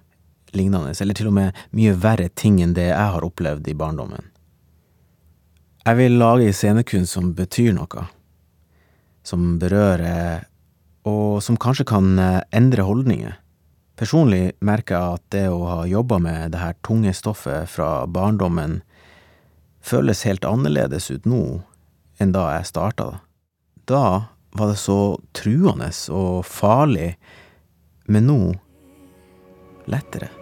lignende, 0.57 0.97
eller 0.97 1.19
til 1.19 1.29
og 1.29 1.37
med 1.37 1.61
mye 1.77 1.93
verre 2.01 2.31
ting 2.33 2.63
enn 2.65 2.73
det 2.75 2.89
jeg 2.89 3.13
har 3.13 3.27
opplevd 3.27 3.69
i 3.69 3.77
barndommen. 3.77 4.33
Jeg 5.87 6.01
vil 6.01 6.16
lage 6.18 6.51
scenekunst 6.51 7.14
som 7.14 7.29
betyr 7.38 7.70
noe, 7.77 8.09
som 9.22 9.53
berører, 9.62 10.40
og 11.07 11.38
som 11.46 11.55
kanskje 11.62 11.85
kan 11.87 12.16
eh, 12.18 12.40
endre 12.59 12.83
holdninger. 12.83 13.37
Personlig 13.94 14.57
merker 14.66 14.96
jeg 14.96 15.20
at 15.20 15.25
det 15.31 15.44
å 15.46 15.61
ha 15.70 15.77
jobba 15.87 16.18
med 16.18 16.57
det 16.57 16.59
her 16.59 16.75
tunge 16.83 17.12
stoffet 17.14 17.70
fra 17.70 18.03
barndommen 18.11 18.81
føles 19.79 20.25
helt 20.27 20.44
annerledes 20.44 21.07
ut 21.14 21.29
nå 21.31 21.42
enn 22.18 22.35
da 22.35 22.49
jeg 22.57 22.66
starta. 22.72 23.20
Da 23.87 24.03
var 24.59 24.72
det 24.72 24.81
så 24.83 24.99
truende 25.38 25.92
og 26.11 26.42
farlig, 26.51 27.13
men 28.11 28.27
nå 28.27 28.40
lettere. 29.87 30.33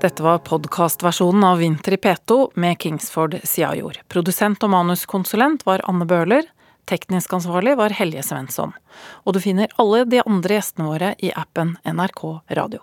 Dette 0.00 0.22
var 0.22 0.38
podkastversjonen 0.38 1.44
av 1.44 1.58
Vinter 1.58 1.92
i 1.92 1.96
P2 1.96 2.50
med 2.54 2.78
Kingsford 2.80 3.34
Siajord. 3.44 3.98
Produsent 4.08 4.62
og 4.64 4.70
manuskonsulent 4.72 5.66
var 5.68 5.84
Anne 5.84 6.06
Bøhler. 6.08 6.46
Teknisk 6.88 7.34
ansvarlig 7.36 7.74
var 7.76 7.92
Helje 7.92 8.22
Svensson. 8.24 8.72
Og 9.28 9.36
du 9.36 9.42
finner 9.44 9.68
alle 9.76 10.06
de 10.08 10.22
andre 10.24 10.56
gjestene 10.56 10.88
våre 10.88 11.12
i 11.20 11.34
appen 11.36 11.74
NRK 11.84 12.24
Radio. 12.56 12.80